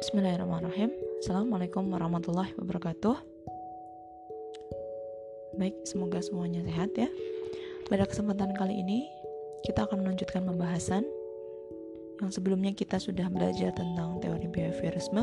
Bismillahirrahmanirrahim. 0.00 0.96
Assalamualaikum 1.20 1.84
warahmatullahi 1.92 2.56
wabarakatuh. 2.56 3.20
Baik, 5.60 5.76
semoga 5.84 6.24
semuanya 6.24 6.64
sehat 6.64 6.96
ya. 6.96 7.04
Pada 7.84 8.08
kesempatan 8.08 8.56
kali 8.56 8.80
ini 8.80 9.04
Kita 9.60 9.84
akan 9.84 10.00
melanjutkan 10.00 10.48
pembahasan 10.48 11.04
Yang 12.24 12.40
sebelumnya 12.40 12.72
kita 12.72 12.96
sudah 12.96 13.28
belajar 13.28 13.76
tentang 13.76 14.24
teori 14.24 14.48
behaviorisme 14.48 15.20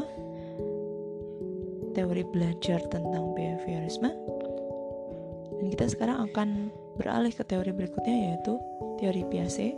Teori 1.98 2.22
belajar 2.30 2.78
tentang 2.94 3.34
behaviorisme. 3.34 4.14
Dan 5.58 5.74
kita 5.74 5.90
sekarang 5.90 6.30
akan 6.30 6.70
beralih 7.02 7.34
ke 7.34 7.42
teori 7.42 7.74
berikutnya 7.74 8.14
yaitu 8.30 8.62
Teori 9.02 9.26
Piaget 9.26 9.74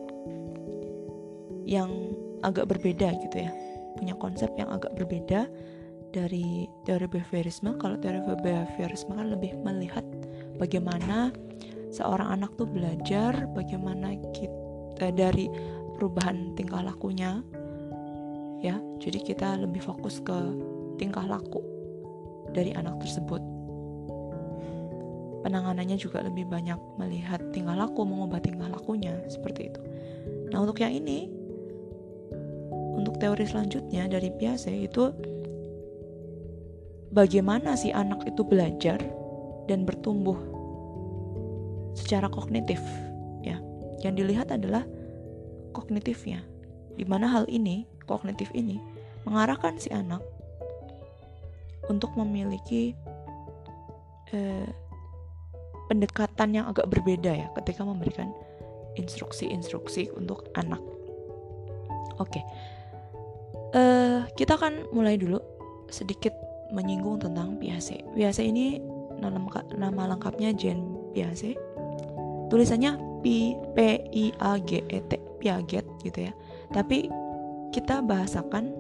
Yang 1.64 2.20
agak 2.44 2.68
berbeda 2.68 3.16
gitu 3.24 3.48
ya 3.48 3.69
punya 3.98 4.14
konsep 4.18 4.52
yang 4.60 4.70
agak 4.70 4.94
berbeda 4.98 5.50
dari 6.10 6.66
teori 6.86 7.06
behaviorisme. 7.06 7.78
Kalau 7.78 7.96
teori 7.98 8.22
behaviorisme 8.22 9.14
kan 9.14 9.30
lebih 9.30 9.58
melihat 9.62 10.06
bagaimana 10.58 11.34
seorang 11.90 12.42
anak 12.42 12.54
tuh 12.58 12.70
belajar, 12.70 13.50
bagaimana 13.54 14.18
kita 14.34 15.14
dari 15.14 15.50
perubahan 15.98 16.54
tingkah 16.54 16.82
lakunya. 16.86 17.42
Ya, 18.60 18.76
jadi 19.00 19.24
kita 19.24 19.56
lebih 19.64 19.80
fokus 19.80 20.20
ke 20.20 20.36
tingkah 21.00 21.24
laku 21.24 21.64
dari 22.52 22.76
anak 22.76 23.00
tersebut. 23.00 23.40
Penanganannya 25.40 25.96
juga 25.96 26.20
lebih 26.20 26.52
banyak 26.52 26.76
melihat 27.00 27.40
tingkah 27.56 27.72
laku, 27.72 28.04
mengubah 28.04 28.44
tingkah 28.44 28.68
lakunya 28.68 29.16
seperti 29.32 29.72
itu. 29.72 29.80
Nah, 30.52 30.60
untuk 30.68 30.84
yang 30.84 30.92
ini 30.92 31.32
untuk 33.00 33.16
teori 33.18 33.48
selanjutnya 33.48 34.12
dari 34.12 34.30
Piaget 34.36 34.92
itu 34.92 35.16
bagaimana 37.16 37.80
si 37.80 37.90
anak 37.96 38.28
itu 38.28 38.44
belajar 38.44 39.00
dan 39.66 39.88
bertumbuh 39.88 40.38
secara 41.96 42.28
kognitif 42.28 42.80
ya. 43.42 43.58
Yang 44.04 44.14
dilihat 44.24 44.48
adalah 44.52 44.84
kognitifnya. 45.72 46.44
Di 47.00 47.08
mana 47.08 47.32
hal 47.32 47.48
ini, 47.48 47.88
kognitif 48.04 48.52
ini 48.52 48.80
mengarahkan 49.24 49.80
si 49.80 49.88
anak 49.92 50.20
untuk 51.88 52.12
memiliki 52.20 52.94
eh, 54.36 54.68
pendekatan 55.90 56.54
yang 56.54 56.66
agak 56.70 56.86
berbeda 56.92 57.34
ya 57.34 57.48
ketika 57.58 57.82
memberikan 57.82 58.30
instruksi-instruksi 59.00 60.14
untuk 60.14 60.50
anak. 60.54 60.82
Oke, 62.20 62.44
uh, 64.20 64.26
kita 64.36 64.60
akan 64.60 64.92
mulai 64.92 65.16
dulu 65.16 65.40
sedikit 65.88 66.36
menyinggung 66.70 67.18
tentang 67.24 67.58
Piaget. 67.58 68.06
Piaget 68.14 68.46
ini 68.46 68.78
nama, 69.20 70.04
lengkapnya 70.12 70.54
Jean 70.54 70.84
Piaget. 71.16 71.58
Tulisannya 72.50 72.98
P 73.22 73.54
P 73.76 73.78
I 74.10 74.26
A 74.42 74.58
G 74.62 74.82
E 74.90 75.00
T 75.06 75.18
Piaget 75.42 75.86
gitu 76.06 76.30
ya. 76.30 76.34
Tapi 76.70 77.10
kita 77.74 78.02
bahasakan 78.06 78.74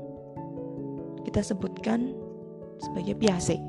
kita 1.26 1.42
sebutkan 1.42 2.14
sebagai 2.80 3.18
Piaget. 3.18 3.62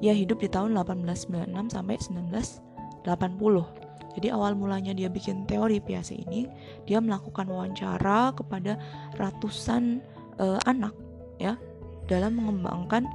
Ia 0.00 0.16
hidup 0.16 0.40
di 0.40 0.48
tahun 0.48 0.72
1896 0.80 1.76
sampai 1.76 1.96
1980. 2.00 3.80
Jadi 4.10 4.26
awal 4.34 4.58
mulanya 4.58 4.90
dia 4.90 5.06
bikin 5.06 5.46
teori 5.46 5.78
Piaget 5.78 6.26
ini, 6.26 6.50
dia 6.82 6.98
melakukan 6.98 7.46
wawancara 7.46 8.34
kepada 8.34 8.74
ratusan 9.14 10.02
uh, 10.38 10.60
anak 10.68 10.94
ya 11.40 11.56
dalam 12.06 12.38
mengembangkan 12.38 13.06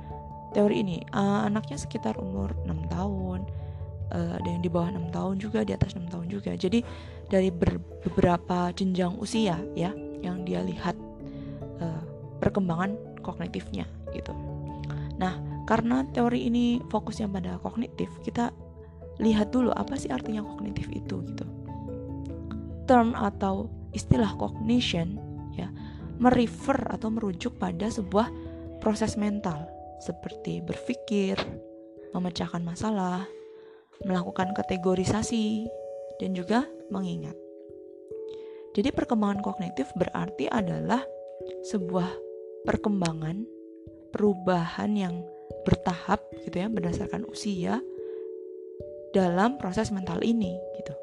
teori 0.55 0.81
ini. 0.81 0.97
Uh, 1.11 1.47
anaknya 1.47 1.75
sekitar 1.75 2.15
umur 2.15 2.55
6 2.63 2.87
tahun, 2.87 3.39
uh, 4.15 4.39
ada 4.39 4.47
yang 4.47 4.63
di 4.63 4.71
bawah 4.71 4.89
6 4.91 5.11
tahun 5.11 5.35
juga, 5.39 5.59
di 5.67 5.75
atas 5.75 5.95
6 5.95 6.07
tahun 6.11 6.27
juga. 6.31 6.51
Jadi 6.55 6.79
dari 7.27 7.51
beberapa 7.51 8.71
jenjang 8.71 9.19
usia 9.19 9.59
ya 9.75 9.91
yang 10.23 10.47
dia 10.47 10.63
lihat 10.63 10.95
uh, 11.83 12.03
perkembangan 12.39 12.95
kognitifnya 13.19 13.83
gitu. 14.15 14.31
Nah, 15.19 15.39
karena 15.67 16.07
teori 16.15 16.47
ini 16.47 16.79
fokusnya 16.87 17.27
pada 17.31 17.57
kognitif, 17.59 18.07
kita 18.23 18.53
lihat 19.19 19.51
dulu 19.51 19.71
apa 19.71 19.95
sih 19.95 20.11
artinya 20.11 20.43
kognitif 20.43 20.87
itu 20.91 21.23
gitu. 21.23 21.45
Term 22.85 23.17
atau 23.17 23.71
istilah 23.95 24.29
cognition 24.37 25.17
merefer 26.21 26.79
atau 26.91 27.11
merujuk 27.11 27.59
pada 27.59 27.91
sebuah 27.91 28.31
proses 28.79 29.15
mental 29.19 29.67
seperti 30.03 30.61
berpikir, 30.61 31.39
memecahkan 32.11 32.61
masalah, 32.61 33.25
melakukan 34.03 34.51
kategorisasi, 34.51 35.67
dan 36.19 36.35
juga 36.35 36.67
mengingat. 36.91 37.35
Jadi 38.75 38.91
perkembangan 38.91 39.39
kognitif 39.39 39.87
berarti 39.95 40.51
adalah 40.51 40.99
sebuah 41.71 42.11
perkembangan 42.67 43.47
perubahan 44.11 44.91
yang 44.95 45.15
bertahap 45.63 46.19
gitu 46.43 46.59
ya 46.59 46.67
berdasarkan 46.67 47.23
usia 47.31 47.79
dalam 49.15 49.55
proses 49.55 49.95
mental 49.95 50.19
ini 50.21 50.59
gitu. 50.75 50.93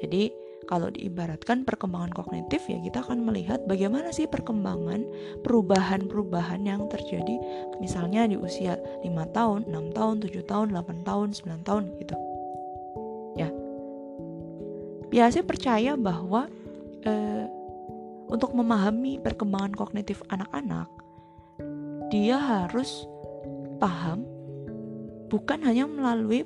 Jadi 0.00 0.32
kalau 0.68 0.92
diibaratkan 0.92 1.64
perkembangan 1.64 2.12
kognitif 2.12 2.68
ya 2.68 2.76
kita 2.84 3.00
akan 3.00 3.24
melihat 3.24 3.64
bagaimana 3.64 4.12
sih 4.12 4.28
perkembangan 4.28 5.08
perubahan-perubahan 5.40 6.68
yang 6.68 6.84
terjadi 6.92 7.40
misalnya 7.80 8.28
di 8.28 8.36
usia 8.36 8.76
5 9.00 9.08
tahun, 9.32 9.64
6 9.72 9.96
tahun, 9.96 10.14
7 10.20 10.44
tahun, 10.44 10.66
8 10.76 11.08
tahun, 11.08 11.28
9 11.32 11.64
tahun 11.64 11.84
gitu. 12.04 12.16
Ya. 13.40 13.48
Biasanya 15.08 15.46
percaya 15.48 15.92
bahwa 15.96 16.52
eh, 17.08 17.48
untuk 18.28 18.52
memahami 18.52 19.16
perkembangan 19.24 19.72
kognitif 19.72 20.20
anak-anak 20.28 20.92
dia 22.12 22.36
harus 22.36 23.08
paham 23.80 24.24
bukan 25.32 25.60
hanya 25.64 25.84
melalui 25.88 26.44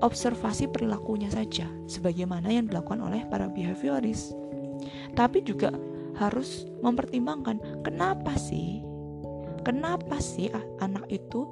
observasi 0.00 0.68
perilakunya 0.68 1.28
saja, 1.28 1.68
sebagaimana 1.86 2.48
yang 2.48 2.68
dilakukan 2.68 3.00
oleh 3.00 3.24
para 3.28 3.48
behavioris. 3.48 4.32
Tapi 5.12 5.44
juga 5.44 5.72
harus 6.16 6.68
mempertimbangkan 6.80 7.84
kenapa 7.84 8.36
sih, 8.36 8.80
kenapa 9.64 10.18
sih 10.20 10.48
anak 10.80 11.04
itu 11.12 11.44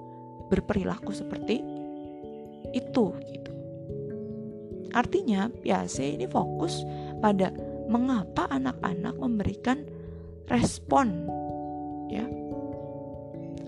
berperilaku 0.48 1.12
seperti 1.12 1.60
itu 2.72 3.12
gitu. 3.32 3.52
Artinya, 4.96 5.52
biasa 5.52 6.00
ini 6.00 6.24
fokus 6.24 6.80
pada 7.20 7.52
mengapa 7.88 8.48
anak-anak 8.48 9.14
memberikan 9.20 9.84
respon 10.48 11.28
ya. 12.08 12.24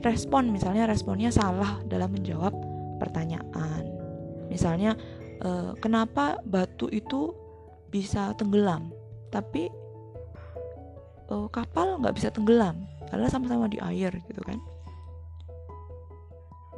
Respon 0.00 0.48
misalnya 0.48 0.88
responnya 0.88 1.28
salah 1.28 1.76
dalam 1.84 2.16
menjawab 2.16 2.56
pertanyaan 2.96 3.89
Misalnya 4.50 4.98
uh, 5.46 5.72
kenapa 5.78 6.42
batu 6.42 6.90
itu 6.90 7.30
bisa 7.88 8.34
tenggelam, 8.34 8.90
tapi 9.30 9.70
uh, 11.30 11.46
kapal 11.54 12.02
nggak 12.02 12.18
bisa 12.18 12.28
tenggelam 12.34 12.82
karena 13.08 13.26
sama-sama 13.30 13.70
di 13.70 13.78
air 13.78 14.10
gitu 14.26 14.42
kan. 14.42 14.58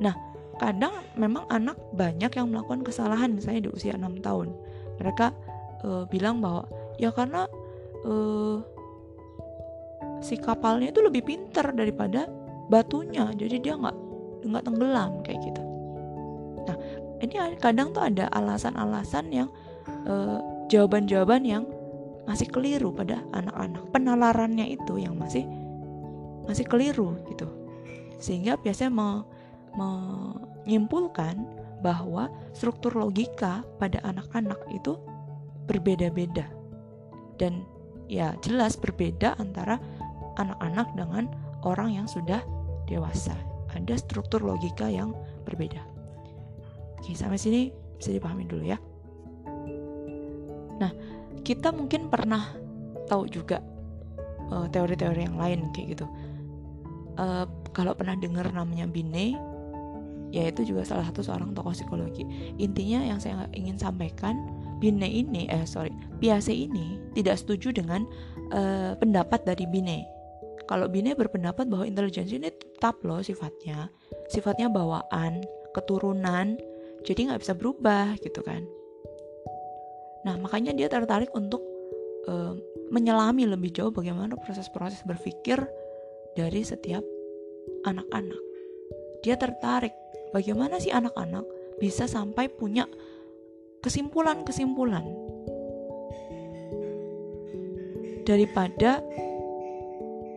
Nah, 0.01 0.15
kadang 0.61 0.93
memang 1.17 1.49
anak 1.49 1.77
banyak 1.97 2.33
yang 2.33 2.53
melakukan 2.53 2.85
kesalahan 2.85 3.33
misalnya 3.33 3.69
di 3.69 3.71
usia 3.73 3.97
6 3.97 4.21
tahun. 4.21 4.53
Mereka 5.01 5.27
uh, 5.85 6.05
bilang 6.09 6.41
bahwa 6.45 6.69
ya 7.01 7.13
karena 7.13 7.49
uh, 8.05 8.61
si 10.21 10.37
kapalnya 10.37 10.93
itu 10.93 11.01
lebih 11.01 11.25
pinter 11.25 11.73
daripada 11.73 12.29
batunya, 12.73 13.29
jadi 13.37 13.57
dia 13.61 13.75
nggak 13.77 13.97
nggak 14.49 14.65
tenggelam 14.65 15.21
kayak 15.27 15.41
gitu 15.45 15.72
ini 17.23 17.39
kadang 17.63 17.95
tuh 17.95 18.03
ada 18.03 18.27
alasan-alasan 18.35 19.31
yang 19.31 19.49
uh, 20.11 20.43
jawaban-jawaban 20.67 21.47
yang 21.47 21.65
masih 22.27 22.51
keliru 22.51 22.91
pada 22.91 23.23
anak-anak 23.35 23.83
penalarannya 23.95 24.75
itu 24.75 24.99
yang 24.99 25.15
masih 25.15 25.47
masih 26.51 26.67
keliru 26.67 27.15
gitu. 27.31 27.47
Sehingga 28.19 28.59
biasanya 28.59 28.91
me, 28.91 29.09
menyimpulkan 29.79 31.39
bahwa 31.83 32.31
struktur 32.55 32.95
logika 32.95 33.63
pada 33.79 34.03
anak-anak 34.03 34.59
itu 34.75 34.99
berbeda-beda. 35.71 36.47
Dan 37.39 37.63
ya 38.11 38.35
jelas 38.43 38.75
berbeda 38.79 39.39
antara 39.39 39.79
anak-anak 40.39 40.91
dengan 40.99 41.31
orang 41.63 42.03
yang 42.03 42.07
sudah 42.11 42.43
dewasa. 42.91 43.35
Ada 43.73 43.99
struktur 43.99 44.43
logika 44.43 44.87
yang 44.91 45.15
berbeda 45.47 45.92
Oke, 47.03 47.19
sampai 47.19 47.35
sini 47.35 47.75
bisa 47.99 48.15
dipahami 48.15 48.47
dulu 48.47 48.63
ya. 48.63 48.79
Nah, 50.79 50.95
kita 51.43 51.75
mungkin 51.75 52.07
pernah 52.07 52.55
tahu 53.11 53.27
juga 53.27 53.59
uh, 54.55 54.71
teori-teori 54.71 55.27
yang 55.27 55.35
lain 55.35 55.75
kayak 55.75 55.99
gitu. 55.99 56.07
Uh, 57.19 57.43
kalau 57.75 57.91
pernah 57.99 58.15
dengar 58.15 58.47
namanya 58.55 58.87
Bine 58.87 59.35
ya 60.33 60.49
itu 60.49 60.65
juga 60.65 60.87
salah 60.87 61.05
satu 61.11 61.27
seorang 61.27 61.51
tokoh 61.59 61.75
psikologi. 61.75 62.23
Intinya 62.63 63.03
yang 63.03 63.19
saya 63.19 63.51
ingin 63.51 63.83
sampaikan 63.83 64.39
Bine 64.79 65.11
ini 65.11 65.51
eh 65.51 65.67
sorry 65.67 65.91
Piase 66.23 66.55
ini 66.55 67.03
tidak 67.19 67.43
setuju 67.43 67.75
dengan 67.75 68.07
uh, 68.55 68.95
pendapat 68.95 69.43
dari 69.43 69.67
Bine 69.67 70.23
kalau 70.65 70.87
Bine 70.89 71.13
berpendapat 71.19 71.67
bahwa 71.67 71.85
intelijensi 71.85 72.39
ini 72.39 72.49
tetap 72.49 73.03
loh 73.03 73.21
sifatnya. 73.21 73.91
Sifatnya 74.31 74.71
bawaan 74.71 75.43
keturunan 75.75 76.57
jadi 77.03 77.31
nggak 77.31 77.43
bisa 77.43 77.55
berubah 77.59 78.15
gitu 78.23 78.41
kan. 78.43 78.63
Nah 80.23 80.39
makanya 80.39 80.71
dia 80.75 80.87
tertarik 80.87 81.35
untuk 81.35 81.63
uh, 82.31 82.55
menyelami 82.95 83.49
lebih 83.49 83.75
jauh 83.75 83.91
bagaimana 83.91 84.39
proses-proses 84.39 85.03
berpikir 85.03 85.59
dari 86.39 86.63
setiap 86.63 87.03
anak-anak. 87.87 88.43
Dia 89.23 89.35
tertarik 89.39 89.95
bagaimana 90.31 90.79
sih 90.79 90.95
anak-anak 90.95 91.45
bisa 91.79 92.07
sampai 92.07 92.47
punya 92.47 92.87
kesimpulan-kesimpulan 93.83 95.03
daripada 98.23 99.03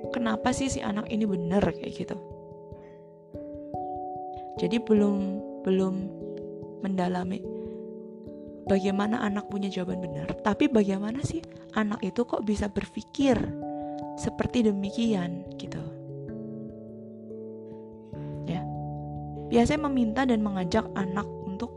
kenapa 0.09 0.49
sih 0.49 0.73
si 0.73 0.81
anak 0.81 1.05
ini 1.13 1.29
benar 1.29 1.61
kayak 1.61 1.93
gitu. 1.93 2.17
Jadi 4.57 4.81
belum 4.81 5.17
belum 5.61 6.24
mendalami 6.85 7.41
bagaimana 8.65 9.21
anak 9.21 9.47
punya 9.47 9.69
jawaban 9.69 10.01
benar. 10.01 10.29
Tapi 10.41 10.67
bagaimana 10.67 11.21
sih 11.21 11.41
anak 11.77 12.01
itu 12.01 12.25
kok 12.25 12.43
bisa 12.43 12.67
berpikir 12.67 13.37
seperti 14.17 14.65
demikian 14.67 15.45
gitu? 15.57 15.81
Ya. 18.49 18.61
Biasanya 19.49 19.89
meminta 19.89 20.21
dan 20.25 20.41
mengajak 20.41 20.85
anak 20.97 21.25
untuk 21.45 21.71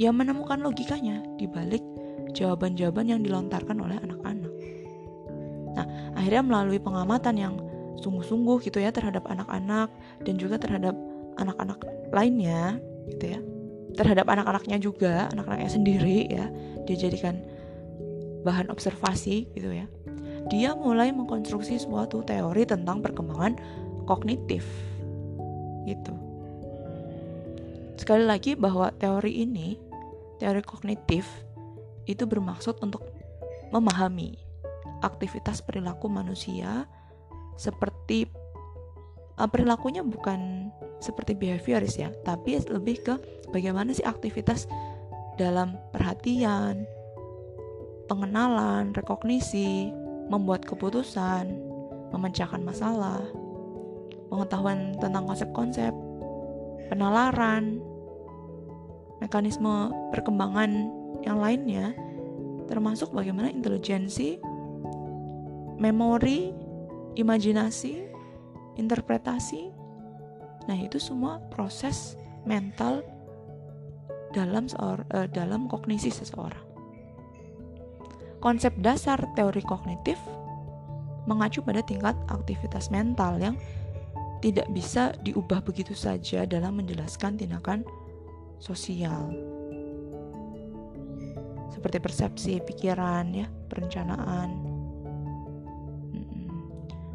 ya 0.00 0.10
menemukan 0.10 0.60
logikanya 0.60 1.20
di 1.36 1.46
balik 1.46 1.84
jawaban-jawaban 2.32 3.12
yang 3.12 3.20
dilontarkan 3.20 3.76
oleh 3.76 4.00
anak-anak. 4.00 4.52
Nah 5.76 5.86
akhirnya 6.16 6.42
melalui 6.44 6.80
pengamatan 6.80 7.36
yang 7.36 7.54
sungguh-sungguh 8.00 8.64
gitu 8.64 8.80
ya 8.80 8.90
terhadap 8.90 9.28
anak-anak 9.28 9.92
dan 10.24 10.34
juga 10.40 10.56
terhadap 10.58 10.96
anak-anak 11.38 11.78
lainnya 12.10 12.76
gitu 13.08 13.38
ya 13.38 13.40
terhadap 13.96 14.28
anak-anaknya 14.28 14.78
juga 14.80 15.28
anak-anaknya 15.32 15.70
sendiri 15.70 16.18
ya. 16.28 16.46
Dijadikan 16.88 17.38
bahan 18.42 18.68
observasi 18.68 19.50
gitu 19.54 19.70
ya. 19.70 19.86
Dia 20.50 20.74
mulai 20.74 21.14
mengkonstruksi 21.14 21.78
suatu 21.78 22.26
teori 22.26 22.66
tentang 22.66 23.00
perkembangan 23.00 23.56
kognitif 24.04 24.66
gitu. 25.86 26.14
Sekali 27.94 28.26
lagi 28.26 28.58
bahwa 28.58 28.90
teori 28.98 29.46
ini 29.46 29.78
teori 30.42 30.58
kognitif 30.66 31.22
itu 32.10 32.26
bermaksud 32.26 32.82
untuk 32.82 33.06
memahami 33.70 34.34
aktivitas 35.06 35.62
perilaku 35.62 36.10
manusia 36.10 36.90
seperti 37.54 38.26
uh, 39.42 39.50
perilakunya 39.50 40.06
bukan 40.06 40.70
seperti 41.02 41.34
behavioris 41.34 41.98
ya, 41.98 42.14
tapi 42.22 42.62
lebih 42.62 43.02
ke 43.02 43.14
bagaimana 43.50 43.90
sih 43.90 44.06
aktivitas 44.06 44.70
dalam 45.34 45.74
perhatian, 45.90 46.86
pengenalan, 48.06 48.94
rekognisi, 48.94 49.90
membuat 50.30 50.62
keputusan, 50.62 51.50
memecahkan 52.14 52.62
masalah, 52.62 53.18
pengetahuan 54.30 54.94
tentang 55.02 55.26
konsep-konsep, 55.26 55.90
penalaran, 56.86 57.82
mekanisme 59.18 59.90
perkembangan 60.14 60.70
yang 61.26 61.42
lainnya, 61.42 61.96
termasuk 62.70 63.10
bagaimana 63.10 63.50
intelijensi, 63.50 64.38
memori, 65.82 66.54
imajinasi, 67.18 68.11
interpretasi. 68.76 69.72
Nah, 70.70 70.78
itu 70.78 70.96
semua 71.02 71.42
proses 71.50 72.14
mental 72.46 73.02
dalam 74.32 74.66
seor, 74.66 75.04
uh, 75.12 75.28
dalam 75.28 75.68
kognisi 75.68 76.08
seseorang. 76.08 76.64
Konsep 78.42 78.74
dasar 78.82 79.22
teori 79.38 79.62
kognitif 79.62 80.18
mengacu 81.30 81.62
pada 81.62 81.78
tingkat 81.86 82.18
aktivitas 82.26 82.90
mental 82.90 83.38
yang 83.38 83.54
tidak 84.42 84.66
bisa 84.74 85.14
diubah 85.22 85.62
begitu 85.62 85.94
saja 85.94 86.42
dalam 86.42 86.82
menjelaskan 86.82 87.38
tindakan 87.38 87.86
sosial. 88.58 89.30
Seperti 91.70 91.98
persepsi, 92.02 92.58
pikiran, 92.58 93.30
ya, 93.30 93.46
perencanaan, 93.70 94.71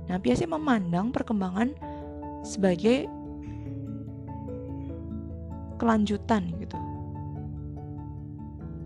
Nah, 0.07 0.17
biasanya 0.19 0.55
memandang 0.55 1.11
perkembangan 1.11 1.75
sebagai 2.47 3.07
kelanjutan 5.77 6.57
gitu. 6.57 6.77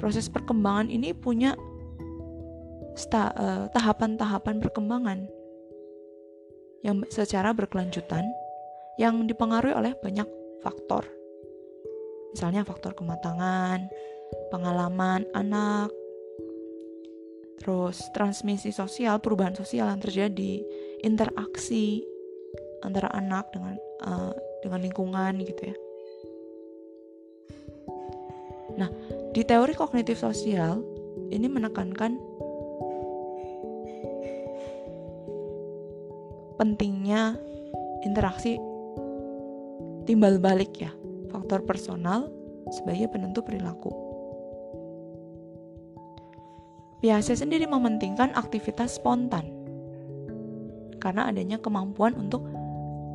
Proses 0.01 0.27
perkembangan 0.27 0.89
ini 0.89 1.13
punya 1.13 1.53
uh, 1.53 3.65
tahapan-tahapan 3.69 4.59
perkembangan 4.59 5.29
yang 6.81 7.05
secara 7.13 7.53
berkelanjutan 7.53 8.25
yang 8.97 9.29
dipengaruhi 9.29 9.77
oleh 9.77 9.93
banyak 10.01 10.25
faktor. 10.65 11.05
Misalnya 12.33 12.65
faktor 12.65 12.97
kematangan, 12.97 13.85
pengalaman 14.49 15.29
anak, 15.37 15.93
terus 17.61 18.01
transmisi 18.15 18.73
sosial, 18.73 19.21
perubahan 19.21 19.53
sosial 19.53 19.91
yang 19.91 20.01
terjadi, 20.01 20.65
interaksi 21.01 22.05
antara 22.81 23.09
anak 23.13 23.49
dengan 23.53 23.77
uh, 24.05 24.33
dengan 24.61 24.79
lingkungan 24.81 25.33
gitu 25.45 25.73
ya. 25.73 25.75
Nah, 28.77 28.89
di 29.35 29.41
teori 29.43 29.75
kognitif 29.75 30.21
sosial 30.21 30.81
ini 31.29 31.45
menekankan 31.45 32.17
pentingnya 36.57 37.35
interaksi 38.05 38.57
timbal 40.05 40.37
balik 40.41 40.71
ya, 40.77 40.93
faktor 41.29 41.65
personal 41.65 42.29
sebagai 42.71 43.11
penentu 43.11 43.43
perilaku. 43.43 43.91
Biasa 47.01 47.33
sendiri 47.33 47.65
mementingkan 47.65 48.29
aktivitas 48.37 49.01
spontan 49.01 49.60
karena 51.01 51.27
adanya 51.27 51.57
kemampuan 51.57 52.13
untuk 52.13 52.45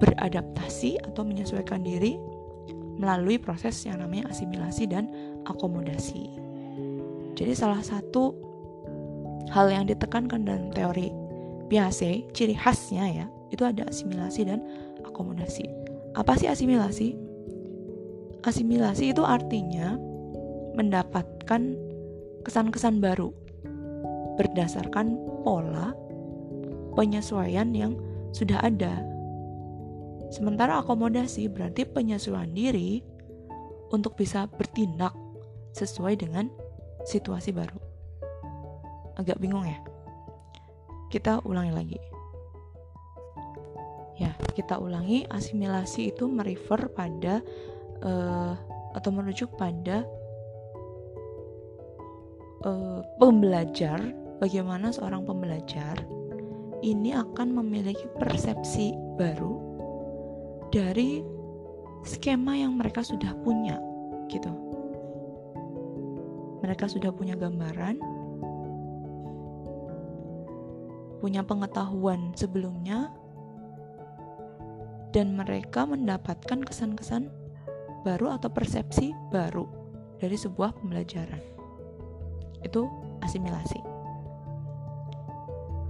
beradaptasi 0.03 1.01
atau 1.01 1.25
menyesuaikan 1.25 1.81
diri 1.81 2.21
melalui 2.99 3.41
proses 3.41 3.77
yang 3.87 4.03
namanya 4.03 4.29
asimilasi 4.33 4.91
dan 4.91 5.09
akomodasi. 5.49 6.29
Jadi 7.37 7.53
salah 7.53 7.81
satu 7.81 8.33
hal 9.53 9.71
yang 9.71 9.85
ditekankan 9.87 10.43
dalam 10.45 10.69
teori 10.75 11.13
Piaget, 11.67 12.31
ciri 12.31 12.55
khasnya 12.55 13.05
ya, 13.11 13.27
itu 13.51 13.67
ada 13.67 13.91
asimilasi 13.91 14.47
dan 14.47 14.63
akomodasi. 15.03 15.67
Apa 16.15 16.39
sih 16.39 16.47
asimilasi? 16.47 17.19
Asimilasi 18.47 19.11
itu 19.11 19.27
artinya 19.27 19.99
mendapatkan 20.79 21.75
kesan-kesan 22.47 23.03
baru 23.03 23.35
berdasarkan 24.39 25.19
pola 25.43 25.91
penyesuaian 26.97 27.71
yang 27.77 27.95
sudah 28.33 28.59
ada. 28.65 29.05
Sementara 30.33 30.83
akomodasi 30.83 31.47
berarti 31.47 31.87
penyesuaian 31.87 32.51
diri 32.51 33.05
untuk 33.95 34.19
bisa 34.19 34.51
bertindak 34.51 35.15
sesuai 35.77 36.19
dengan 36.19 36.51
situasi 37.07 37.55
baru. 37.55 37.79
Agak 39.21 39.39
bingung 39.39 39.63
ya? 39.63 39.79
Kita 41.13 41.45
ulangi 41.47 41.73
lagi. 41.73 42.01
Ya, 44.17 44.33
kita 44.57 44.81
ulangi 44.81 45.29
asimilasi 45.29 46.17
itu 46.17 46.25
merefer 46.25 46.89
pada 46.91 47.45
uh, 48.01 48.57
atau 48.97 49.11
merujuk 49.13 49.53
pada 49.61 50.09
uh, 52.65 53.05
pembelajar 53.21 54.01
bagaimana 54.41 54.89
seorang 54.89 55.29
pembelajar 55.29 56.01
ini 56.85 57.17
akan 57.17 57.57
memiliki 57.63 58.05
persepsi 58.21 58.93
baru 59.17 59.57
dari 60.75 61.25
skema 62.05 62.59
yang 62.59 62.77
mereka 62.77 63.01
sudah 63.01 63.33
punya 63.41 63.81
gitu. 64.29 64.53
Mereka 66.61 66.91
sudah 66.91 67.15
punya 67.15 67.39
gambaran 67.39 68.17
punya 71.21 71.41
pengetahuan 71.43 72.31
sebelumnya 72.37 73.11
dan 75.17 75.33
mereka 75.33 75.89
mendapatkan 75.89 76.61
kesan-kesan 76.61 77.33
baru 78.05 78.37
atau 78.37 78.53
persepsi 78.53 79.17
baru 79.33 79.65
dari 80.21 80.37
sebuah 80.37 80.77
pembelajaran. 80.79 81.41
Itu 82.63 82.87
asimilasi. 83.25 83.96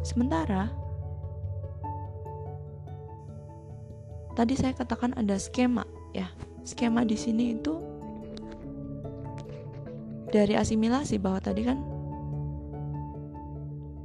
Sementara 0.06 0.70
tadi 4.38 4.54
saya 4.54 4.70
katakan 4.70 5.18
ada 5.18 5.34
skema 5.34 5.82
ya. 6.14 6.30
Skema 6.62 7.02
di 7.02 7.18
sini 7.18 7.58
itu 7.58 7.74
dari 10.30 10.54
asimilasi 10.54 11.18
bahwa 11.18 11.42
tadi 11.42 11.66
kan 11.66 11.82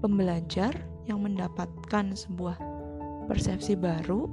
pembelajar 0.01 0.73
yang 1.05 1.21
mendapatkan 1.21 2.17
sebuah 2.17 2.57
persepsi 3.29 3.77
baru 3.77 4.25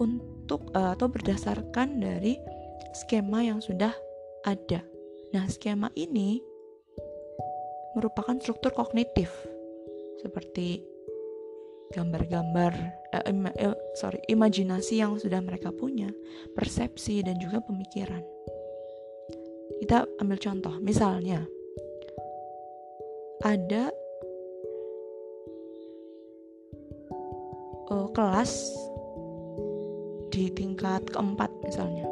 untuk 0.00 0.72
uh, 0.72 0.96
atau 0.96 1.08
berdasarkan 1.12 2.00
dari 2.00 2.40
skema 2.96 3.44
yang 3.44 3.60
sudah 3.60 3.92
ada. 4.48 4.80
Nah, 5.30 5.46
skema 5.46 5.88
ini 5.94 6.42
merupakan 7.94 8.34
struktur 8.38 8.74
kognitif 8.74 9.30
seperti 10.22 10.82
gambar-gambar 11.90 12.72
eh, 13.14 13.24
ima, 13.34 13.50
eh, 13.58 13.74
sorry 13.98 14.22
imajinasi 14.30 15.02
yang 15.02 15.18
sudah 15.18 15.42
mereka 15.42 15.74
punya 15.74 16.06
persepsi 16.54 17.18
dan 17.26 17.34
juga 17.42 17.58
pemikiran 17.58 18.22
kita 19.82 20.06
ambil 20.22 20.38
contoh 20.38 20.74
misalnya 20.78 21.42
ada 23.42 23.90
uh, 27.90 28.08
kelas 28.12 28.52
di 30.30 30.52
tingkat 30.54 31.02
keempat 31.10 31.50
misalnya. 31.64 32.09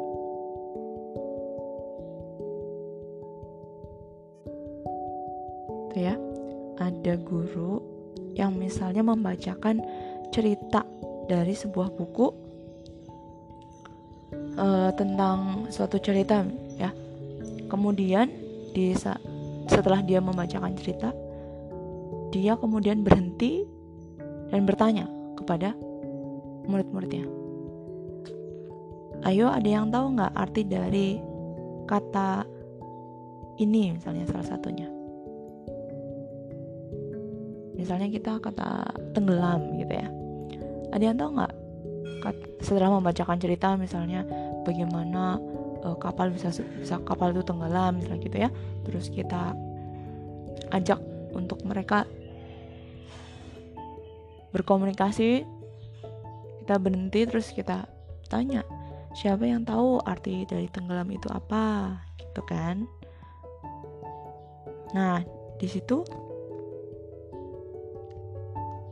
Ada 7.09 7.17
guru 7.25 7.81
yang 8.37 8.53
misalnya 8.53 9.01
membacakan 9.01 9.81
cerita 10.29 10.85
dari 11.25 11.57
sebuah 11.57 11.89
buku 11.97 12.27
uh, 14.61 14.93
tentang 14.93 15.65
suatu 15.73 15.97
cerita 15.97 16.45
ya. 16.77 16.93
Kemudian 17.65 18.29
di 18.77 18.93
setelah 19.65 20.05
dia 20.05 20.21
membacakan 20.21 20.77
cerita, 20.77 21.09
dia 22.29 22.53
kemudian 22.57 23.01
berhenti 23.01 23.65
dan 24.53 24.69
bertanya 24.69 25.09
kepada 25.33 25.73
murid-muridnya 26.69 27.39
ayo 29.27 29.51
ada 29.51 29.67
yang 29.67 29.91
tahu 29.91 30.15
nggak 30.15 30.33
arti 30.37 30.61
dari 30.63 31.19
kata 31.89 32.45
ini 33.59 33.97
misalnya 33.97 34.29
salah 34.29 34.47
satunya 34.47 34.98
misalnya 37.79 38.11
kita 38.11 38.43
kata 38.43 38.91
tenggelam 39.15 39.79
gitu 39.79 39.93
ya. 39.95 40.07
Ada 40.91 41.03
yang 41.07 41.15
tahu 41.15 41.29
nggak? 41.39 41.53
Setelah 42.59 42.91
membacakan 42.91 43.39
cerita 43.39 43.79
misalnya 43.79 44.27
bagaimana 44.67 45.39
uh, 45.87 45.95
kapal 45.95 46.27
bisa 46.35 46.51
bisa 46.51 46.99
kapal 47.07 47.31
itu 47.31 47.39
tenggelam 47.47 47.95
misalnya 47.95 48.19
gitu 48.19 48.37
ya. 48.37 48.49
Terus 48.83 49.07
kita 49.07 49.55
ajak 50.75 50.99
untuk 51.31 51.63
mereka 51.63 52.03
berkomunikasi 54.51 55.47
kita 56.65 56.75
berhenti 56.77 57.21
terus 57.25 57.49
kita 57.49 57.87
tanya 58.29 58.61
siapa 59.17 59.45
yang 59.45 59.65
tahu 59.65 60.03
arti 60.03 60.43
dari 60.43 60.67
tenggelam 60.67 61.07
itu 61.15 61.31
apa? 61.31 61.95
Gitu 62.19 62.41
kan. 62.43 62.83
Nah 64.91 65.23
di 65.55 65.67
situ 65.71 66.03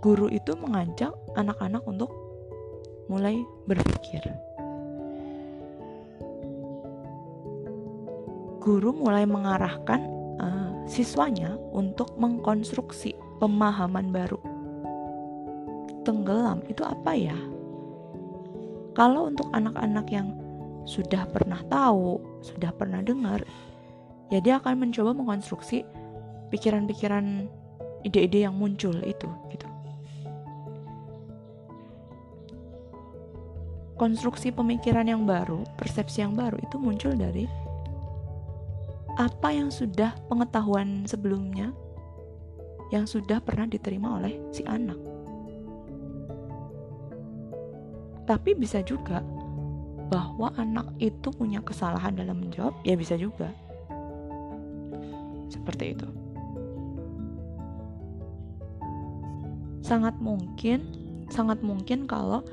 guru 0.08 0.32
itu 0.32 0.56
mengajak 0.56 1.12
anak-anak 1.36 1.84
untuk 1.84 2.08
mulai 3.12 3.44
berpikir. 3.68 4.24
Guru 8.64 8.96
mulai 8.96 9.28
mengarahkan 9.28 10.08
uh, 10.40 10.72
siswanya 10.88 11.60
untuk 11.76 12.16
mengkonstruksi 12.16 13.20
pemahaman 13.44 14.08
baru. 14.16 14.40
Tenggelam 16.08 16.64
itu 16.72 16.88
apa 16.88 17.12
ya? 17.12 17.36
Kalau 18.96 19.28
untuk 19.28 19.52
anak-anak 19.52 20.08
yang 20.08 20.32
sudah 20.88 21.28
pernah 21.36 21.60
tahu, 21.68 22.16
sudah 22.40 22.72
pernah 22.72 23.04
dengar, 23.04 23.44
ya 24.32 24.40
dia 24.40 24.56
akan 24.64 24.88
mencoba 24.88 25.12
mengkonstruksi 25.12 25.84
pikiran-pikiran 26.48 27.52
ide-ide 28.08 28.48
yang 28.48 28.56
muncul 28.56 28.96
itu 29.04 29.28
gitu. 29.52 29.68
Konstruksi 33.98 34.54
pemikiran 34.54 35.10
yang 35.10 35.25
baru, 35.25 35.66
persepsi 35.74 36.22
yang 36.22 36.38
baru 36.38 36.62
itu 36.62 36.77
muncul 36.77 37.18
dari 37.18 37.50
apa 39.18 39.50
yang 39.50 39.74
sudah 39.74 40.13
pengetahuan 40.30 41.10
sebelumnya 41.10 41.74
yang 42.94 43.10
sudah 43.10 43.42
pernah 43.42 43.66
diterima 43.66 44.22
oleh 44.22 44.38
si 44.54 44.62
anak. 44.70 44.96
Tapi 48.30 48.54
bisa 48.54 48.86
juga 48.86 49.25
bahwa 50.13 50.54
anak 50.56 50.94
itu 51.01 51.34
punya 51.34 51.60
kesalahan 51.66 52.16
dalam 52.16 52.44
menjawab, 52.44 52.77
ya 52.86 52.94
bisa 52.94 53.18
juga. 53.18 53.51
Seperti 55.50 55.98
itu. 55.98 56.08
Sangat 59.82 60.20
mungkin, 60.20 60.84
sangat 61.32 61.63
mungkin 61.63 62.04
kalau 62.06 62.44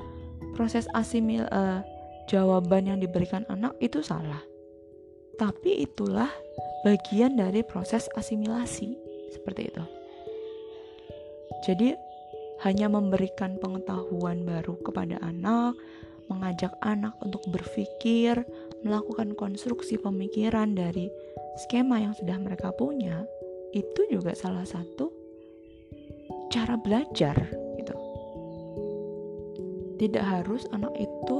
proses 0.55 0.87
asimil 0.95 1.45
uh, 1.51 1.83
jawaban 2.31 2.89
yang 2.89 2.99
diberikan 3.03 3.43
anak 3.51 3.75
itu 3.83 4.01
salah. 4.01 4.41
Tapi 5.35 5.83
itulah 5.83 6.31
bagian 6.87 7.35
dari 7.35 7.61
proses 7.61 8.07
asimilasi 8.15 8.95
seperti 9.35 9.67
itu. 9.67 9.83
Jadi 11.67 11.89
hanya 12.63 12.87
memberikan 12.87 13.59
pengetahuan 13.59 14.47
baru 14.47 14.79
kepada 14.79 15.19
anak, 15.19 15.75
mengajak 16.31 16.71
anak 16.81 17.13
untuk 17.19 17.43
berpikir, 17.51 18.47
melakukan 18.81 19.35
konstruksi 19.35 19.99
pemikiran 19.99 20.71
dari 20.71 21.11
skema 21.67 21.99
yang 21.99 22.15
sudah 22.15 22.39
mereka 22.39 22.71
punya, 22.71 23.27
itu 23.75 24.07
juga 24.07 24.31
salah 24.37 24.63
satu 24.63 25.11
cara 26.47 26.79
belajar. 26.79 27.64
Tidak 29.95 30.23
harus 30.23 30.67
anak 30.75 30.91
itu 30.99 31.37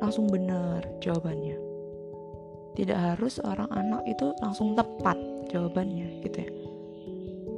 langsung 0.00 0.28
benar 0.28 0.84
jawabannya. 1.00 1.56
Tidak 2.76 2.96
harus 2.96 3.40
orang 3.40 3.72
anak 3.72 4.04
itu 4.04 4.36
langsung 4.44 4.76
tepat 4.76 5.16
jawabannya 5.48 6.20
gitu 6.20 6.38
ya. 6.44 6.50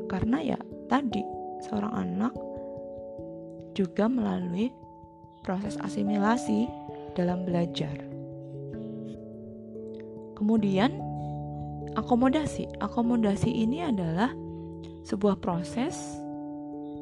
Karena 0.06 0.38
ya 0.54 0.58
tadi 0.86 1.22
seorang 1.66 1.90
anak 1.90 2.32
juga 3.74 4.06
melalui 4.06 4.70
proses 5.42 5.74
asimilasi 5.82 6.70
dalam 7.18 7.42
belajar. 7.42 7.94
Kemudian, 10.38 10.94
akomodasi. 11.98 12.70
Akomodasi 12.78 13.50
ini 13.50 13.82
adalah 13.82 14.30
sebuah 15.02 15.42
proses 15.42 15.98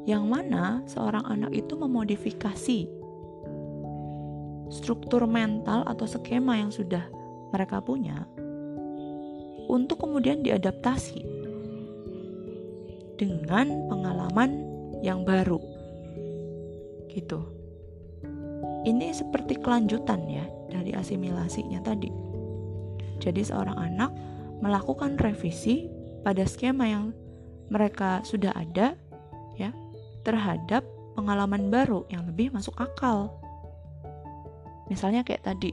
yang 0.07 0.31
mana 0.31 0.87
seorang 0.87 1.27
anak 1.27 1.51
itu 1.51 1.75
memodifikasi 1.75 2.87
struktur 4.71 5.27
mental 5.27 5.83
atau 5.83 6.07
skema 6.07 6.55
yang 6.55 6.71
sudah 6.71 7.03
mereka 7.51 7.83
punya 7.83 8.23
untuk 9.67 10.07
kemudian 10.07 10.47
diadaptasi 10.47 11.27
dengan 13.19 13.91
pengalaman 13.91 14.63
yang 15.03 15.27
baru 15.27 15.59
gitu. 17.11 17.43
Ini 18.87 19.11
seperti 19.11 19.59
kelanjutan 19.59 20.23
ya 20.31 20.47
dari 20.71 20.95
asimilasinya 20.95 21.83
tadi. 21.83 22.07
Jadi 23.19 23.43
seorang 23.43 23.75
anak 23.75 24.15
melakukan 24.63 25.19
revisi 25.19 25.91
pada 26.23 26.47
skema 26.47 26.87
yang 26.87 27.11
mereka 27.67 28.23
sudah 28.23 28.55
ada 28.55 28.95
terhadap 30.27 30.83
pengalaman 31.15 31.71
baru 31.71 32.03
yang 32.11 32.27
lebih 32.27 32.51
masuk 32.51 32.75
akal. 32.75 33.31
Misalnya 34.91 35.23
kayak 35.23 35.47
tadi. 35.47 35.71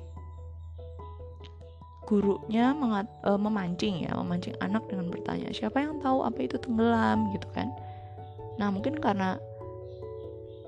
gurunya 2.05 2.77
mengat, 2.77 3.09
e, 3.25 3.33
memancing 3.33 4.05
ya, 4.05 4.13
memancing 4.13 4.53
anak 4.61 4.85
dengan 4.93 5.09
bertanya, 5.09 5.49
"Siapa 5.57 5.81
yang 5.81 6.05
tahu 6.05 6.21
apa 6.21 6.37
itu 6.45 6.61
tenggelam?" 6.61 7.33
gitu 7.33 7.49
kan. 7.57 7.73
Nah, 8.61 8.69
mungkin 8.69 9.01
karena 9.01 9.41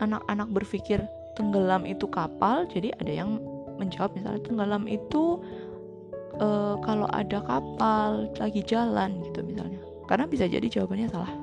anak-anak 0.01 0.49
berpikir 0.49 1.05
tenggelam 1.37 1.85
itu 1.85 2.09
kapal, 2.09 2.65
jadi 2.73 2.89
ada 2.97 3.13
yang 3.13 3.37
menjawab 3.77 4.17
misalnya 4.17 4.41
tenggelam 4.49 4.89
itu 4.89 5.45
e, 6.41 6.49
kalau 6.81 7.05
ada 7.13 7.45
kapal 7.45 8.33
lagi 8.41 8.65
jalan 8.65 9.21
gitu 9.29 9.45
misalnya. 9.45 9.77
Karena 10.09 10.25
bisa 10.25 10.49
jadi 10.49 10.65
jawabannya 10.65 11.13
salah, 11.13 11.37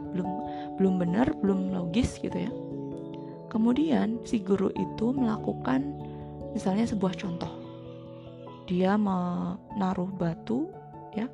belum 0.78 1.02
benar, 1.02 1.32
belum 1.40 1.74
logis 1.74 2.18
gitu 2.22 2.36
ya. 2.36 2.52
Kemudian 3.54 4.18
si 4.26 4.42
guru 4.42 4.74
itu 4.74 5.14
melakukan 5.14 5.86
misalnya 6.58 6.90
sebuah 6.90 7.14
contoh. 7.18 7.52
Dia 8.66 8.98
menaruh 8.98 10.10
batu 10.10 10.72
ya 11.14 11.30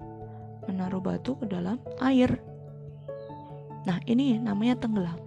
menaruh 0.67 0.99
batu 0.99 1.39
ke 1.39 1.47
dalam 1.47 1.79
air. 2.03 2.37
Nah 3.87 3.97
ini 4.05 4.35
namanya 4.37 4.77
tenggelam. 4.83 5.17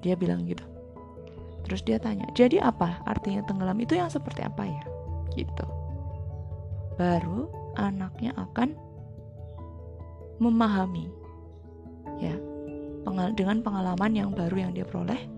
Dia 0.00 0.16
bilang 0.16 0.48
gitu. 0.48 0.64
Terus 1.68 1.82
dia 1.84 2.00
tanya 2.00 2.24
jadi 2.32 2.62
apa? 2.62 3.02
Artinya 3.04 3.44
tenggelam 3.44 3.76
itu 3.78 3.98
yang 3.98 4.08
seperti 4.08 4.42
apa 4.42 4.64
ya? 4.64 4.84
Gitu. 5.36 5.66
Baru 6.96 7.52
anaknya 7.76 8.32
akan 8.40 8.72
memahami 10.40 11.08
ya 12.20 12.36
dengan 13.38 13.62
pengalaman 13.62 14.12
yang 14.12 14.30
baru 14.34 14.66
yang 14.66 14.72
dia 14.74 14.82
peroleh 14.82 15.36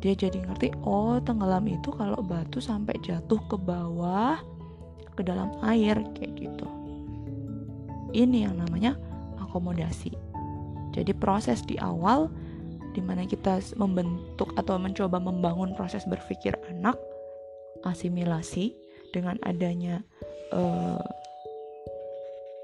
dia 0.00 0.12
jadi 0.12 0.38
ngerti 0.44 0.76
oh 0.84 1.18
tenggelam 1.18 1.64
itu 1.66 1.88
kalau 1.92 2.20
batu 2.20 2.60
sampai 2.60 2.94
jatuh 3.00 3.40
ke 3.48 3.56
bawah 3.56 4.36
ke 5.16 5.24
dalam 5.24 5.56
air 5.64 5.96
kayak 6.12 6.36
gitu. 6.36 6.68
Ini 8.12 8.46
yang 8.46 8.60
namanya 8.60 8.94
akomodasi. 9.40 10.12
Jadi 10.92 11.12
proses 11.16 11.64
di 11.64 11.80
awal 11.80 12.28
di 12.92 13.00
mana 13.04 13.24
kita 13.28 13.60
membentuk 13.76 14.52
atau 14.56 14.80
mencoba 14.80 15.20
membangun 15.20 15.76
proses 15.76 16.04
berpikir 16.08 16.56
anak 16.72 16.96
asimilasi 17.84 18.72
dengan 19.12 19.36
adanya 19.44 20.00
uh, 20.52 21.04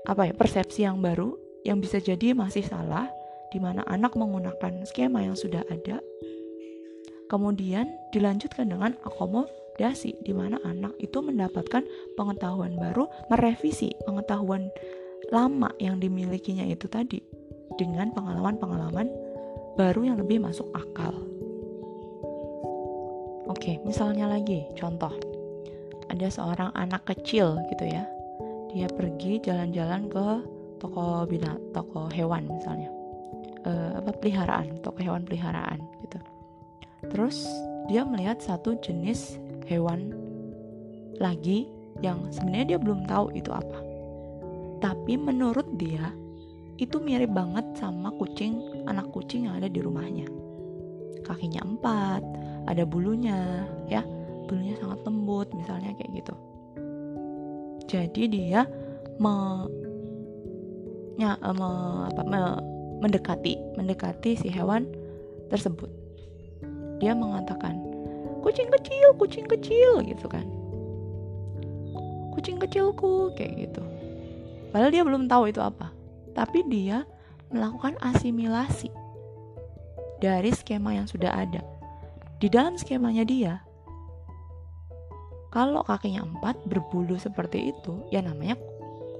apa 0.09 0.33
ya 0.33 0.35
persepsi 0.37 0.89
yang 0.89 1.05
baru 1.05 1.37
yang 1.69 1.79
bisa 1.85 2.01
jadi 2.01 2.33
masih 2.33 2.65
salah 2.65 3.13
di 3.53 3.61
mana 3.61 3.85
anak 3.85 4.17
menggunakan 4.17 4.83
skema 4.89 5.23
yang 5.23 5.37
sudah 5.37 5.61
ada 5.69 6.01
kemudian 7.29 7.89
dilanjutkan 8.13 8.73
dengan 8.73 8.97
akomodasi 9.05 9.63
dasi 9.81 10.13
di 10.21 10.37
mana 10.37 10.61
anak 10.65 10.93
itu 11.01 11.21
mendapatkan 11.25 11.85
pengetahuan 12.17 12.77
baru, 12.77 13.09
merevisi 13.33 13.93
pengetahuan 14.05 14.69
lama 15.33 15.73
yang 15.81 15.97
dimilikinya 16.03 16.67
itu 16.67 16.89
tadi 16.91 17.23
dengan 17.81 18.13
pengalaman-pengalaman 18.13 19.09
baru 19.81 20.13
yang 20.13 20.17
lebih 20.21 20.45
masuk 20.45 20.69
akal. 20.77 21.15
Oke, 23.49 23.81
misalnya 23.85 24.29
lagi 24.29 24.65
contoh. 24.77 25.13
Ada 26.13 26.29
seorang 26.29 26.71
anak 26.77 27.09
kecil 27.09 27.57
gitu 27.73 27.85
ya. 27.89 28.05
Dia 28.73 28.89
pergi 28.93 29.41
jalan-jalan 29.41 30.13
ke 30.13 30.27
toko 30.77 31.25
bina, 31.25 31.57
toko 31.73 32.13
hewan 32.13 32.49
misalnya. 32.49 33.02
Uh, 33.63 34.03
apa 34.03 34.11
peliharaan, 34.19 34.83
toko 34.83 34.99
hewan 34.99 35.23
peliharaan 35.23 35.79
gitu. 36.03 36.19
Terus 37.15 37.47
dia 37.87 38.03
melihat 38.03 38.43
satu 38.43 38.75
jenis 38.83 39.39
hewan 39.71 40.11
lagi 41.23 41.71
yang 42.03 42.27
sebenarnya 42.35 42.75
dia 42.75 42.79
belum 42.83 43.07
tahu 43.07 43.31
itu 43.39 43.55
apa. 43.55 43.79
Tapi 44.83 45.15
menurut 45.15 45.79
dia 45.79 46.11
itu 46.83 46.99
mirip 46.99 47.31
banget 47.31 47.63
sama 47.79 48.11
kucing, 48.19 48.83
anak 48.91 49.07
kucing 49.15 49.47
yang 49.47 49.63
ada 49.63 49.71
di 49.71 49.79
rumahnya. 49.79 50.27
Kakinya 51.23 51.63
empat, 51.63 52.23
ada 52.67 52.83
bulunya, 52.83 53.63
ya, 53.87 54.03
bulunya 54.51 54.75
sangat 54.83 55.07
lembut, 55.07 55.47
misalnya 55.55 55.95
kayak 55.95 56.11
gitu. 56.19 56.35
Jadi 57.87 58.23
dia 58.27 58.67
me, 59.23 59.71
ya, 61.15 61.39
me, 61.39 61.71
apa, 62.11 62.23
me, 62.27 62.41
mendekati, 63.03 63.59
mendekati 63.75 64.39
si 64.39 64.47
hewan 64.47 64.87
tersebut. 65.51 65.91
Dia 67.03 67.19
mengatakan, 67.19 67.83
kucing 68.47 68.71
kecil 68.71 69.11
kucing 69.19 69.47
kecil 69.51 70.07
gitu 70.07 70.27
kan. 70.31 70.47
Kucing 72.33 72.63
kecilku 72.63 73.35
kayak 73.35 73.69
gitu. 73.69 73.83
Padahal 74.71 74.95
dia 74.95 75.03
belum 75.03 75.27
tahu 75.27 75.51
itu 75.51 75.59
apa. 75.59 75.91
Tapi 76.33 76.65
dia 76.71 77.05
melakukan 77.53 77.99
asimilasi 78.01 78.89
dari 80.23 80.55
skema 80.55 80.95
yang 80.95 81.11
sudah 81.11 81.35
ada. 81.35 81.61
Di 82.41 82.47
dalam 82.49 82.79
skemanya 82.79 83.27
dia 83.27 83.61
kalau 85.53 85.85
kakinya 85.85 86.25
empat 86.25 86.57
berbulu 86.65 87.21
seperti 87.21 87.77
itu 87.77 88.01
ya 88.09 88.25
namanya 88.25 88.57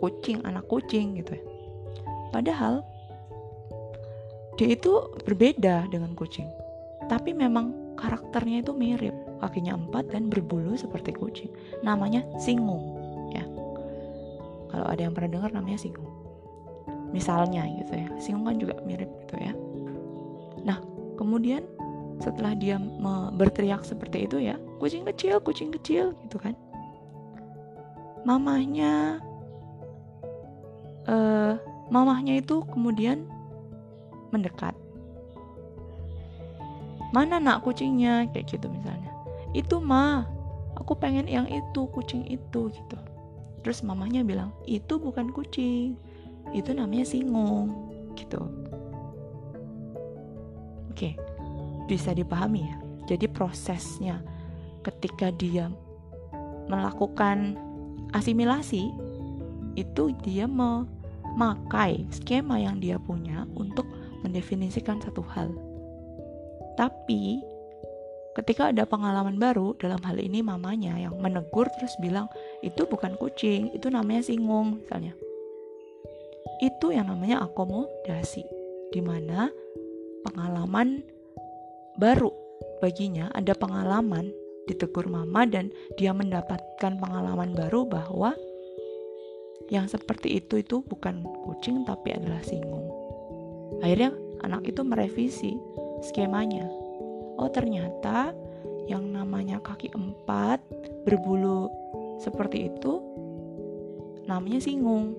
kucing 0.01 0.41
anak 0.49 0.65
kucing 0.65 1.21
gitu 1.21 1.37
ya. 1.37 1.45
Padahal 2.33 2.81
dia 4.61 4.69
itu 4.77 4.93
berbeda 5.25 5.89
dengan 5.89 6.13
kucing. 6.13 6.49
Tapi 7.09 7.33
memang 7.33 7.97
karakternya 7.97 8.65
itu 8.65 8.73
mirip. 8.77 9.15
Kakinya 9.43 9.75
empat 9.75 10.15
dan 10.15 10.31
berbulu 10.31 10.79
seperti 10.79 11.11
kucing. 11.13 11.51
Namanya 11.83 12.23
singung 12.39 12.95
ya. 13.35 13.43
Kalau 14.71 14.87
ada 14.89 15.01
yang 15.03 15.13
pernah 15.13 15.41
dengar 15.41 15.51
namanya 15.51 15.83
singung. 15.83 16.09
Misalnya 17.11 17.67
gitu 17.81 17.93
ya. 17.97 18.09
Singung 18.23 18.45
kan 18.47 18.57
juga 18.57 18.79
mirip 18.87 19.11
gitu 19.27 19.37
ya. 19.41 19.53
Nah 20.63 20.79
kemudian 21.19 21.67
setelah 22.23 22.55
dia 22.55 22.79
berteriak 23.35 23.83
seperti 23.83 24.31
itu 24.31 24.39
ya 24.39 24.55
kucing 24.79 25.03
kecil 25.03 25.43
kucing 25.43 25.75
kecil 25.75 26.15
gitu 26.29 26.39
kan. 26.39 26.55
Mamahnya 28.23 29.19
uh, 31.11 31.59
mamahnya 31.91 32.39
itu 32.39 32.63
kemudian 32.71 33.27
mendekat. 34.33 34.75
Mana 37.13 37.37
nak 37.37 37.61
kucingnya? 37.63 38.25
Kayak 38.33 38.57
gitu 38.57 38.67
misalnya. 38.73 39.13
Itu 39.53 39.79
mah 39.85 40.25
aku 40.81 40.97
pengen 40.97 41.29
yang 41.29 41.45
itu 41.47 41.85
kucing 41.93 42.25
itu 42.25 42.73
gitu. 42.73 42.99
Terus 43.61 43.85
mamanya 43.85 44.25
bilang 44.25 44.51
itu 44.65 44.97
bukan 44.97 45.29
kucing. 45.31 46.01
Itu 46.57 46.73
namanya 46.73 47.05
singung 47.05 47.93
gitu. 48.17 48.41
Oke. 50.89 51.15
Bisa 51.85 52.17
dipahami 52.17 52.65
ya. 52.65 52.77
Jadi 53.13 53.29
prosesnya 53.29 54.25
ketika 54.81 55.29
dia 55.29 55.69
melakukan 56.73 57.61
asimilasi 58.17 58.89
itu 59.77 60.13
dia 60.25 60.45
memakai 60.49 62.05
skema 62.13 62.61
yang 62.61 62.81
dia 62.81 62.97
punya 62.97 63.45
untuk 63.57 63.89
mendefinisikan 64.33 64.97
satu 65.05 65.21
hal 65.21 65.53
tapi 66.77 67.45
ketika 68.33 68.73
ada 68.73 68.89
pengalaman 68.89 69.37
baru, 69.37 69.77
dalam 69.77 70.01
hal 70.09 70.17
ini 70.17 70.41
mamanya 70.41 70.97
yang 70.97 71.17
menegur 71.21 71.69
terus 71.77 71.93
bilang, 72.01 72.29
itu 72.65 72.89
bukan 72.89 73.17
kucing, 73.21 73.69
itu 73.77 73.93
namanya 73.93 74.25
singung 74.25 74.81
misalnya. 74.81 75.13
Itu 76.65 76.95
yang 76.95 77.13
namanya 77.13 77.45
akomodasi, 77.45 78.45
di 78.95 79.01
mana 79.05 79.53
pengalaman 80.25 81.05
baru 82.01 82.33
baginya 82.81 83.29
ada 83.37 83.53
pengalaman 83.53 84.33
ditegur 84.71 85.11
mama 85.11 85.45
dan 85.45 85.75
dia 85.99 86.15
mendapatkan 86.15 86.99
pengalaman 86.99 87.53
baru 87.53 87.85
bahwa 87.85 88.33
yang 89.69 89.91
seperti 89.91 90.39
itu 90.39 90.63
itu 90.63 90.81
bukan 90.87 91.27
kucing 91.45 91.83
tapi 91.85 92.15
adalah 92.15 92.41
singung. 92.47 92.92
Akhirnya 93.83 94.15
anak 94.47 94.63
itu 94.71 94.81
merevisi 94.87 95.59
skemanya. 96.07 96.71
Oh 97.37 97.51
ternyata 97.51 98.31
yang 98.87 99.11
namanya 99.11 99.59
kaki 99.59 99.91
empat 99.91 100.63
berbulu 101.03 101.67
seperti 102.23 102.71
itu 102.71 103.03
namanya 104.31 104.63
singung. 104.63 105.19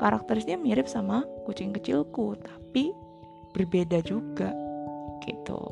Karakteristiknya 0.00 0.58
mirip 0.58 0.88
sama 0.88 1.22
kucing 1.44 1.70
kecilku, 1.76 2.34
tapi 2.40 2.90
berbeda 3.54 4.00
juga. 4.02 4.50
Gitu. 5.22 5.62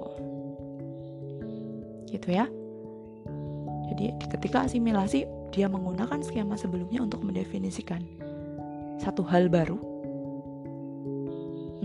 Gitu 2.12 2.28
ya. 2.30 2.46
Jadi 3.88 4.14
ketika 4.30 4.68
asimilasi 4.68 5.24
dia 5.48 5.66
menggunakan 5.66 6.20
skema 6.20 6.60
sebelumnya 6.60 7.00
untuk 7.00 7.24
mendefinisikan 7.24 8.04
satu 9.00 9.24
hal 9.24 9.48
baru 9.48 9.80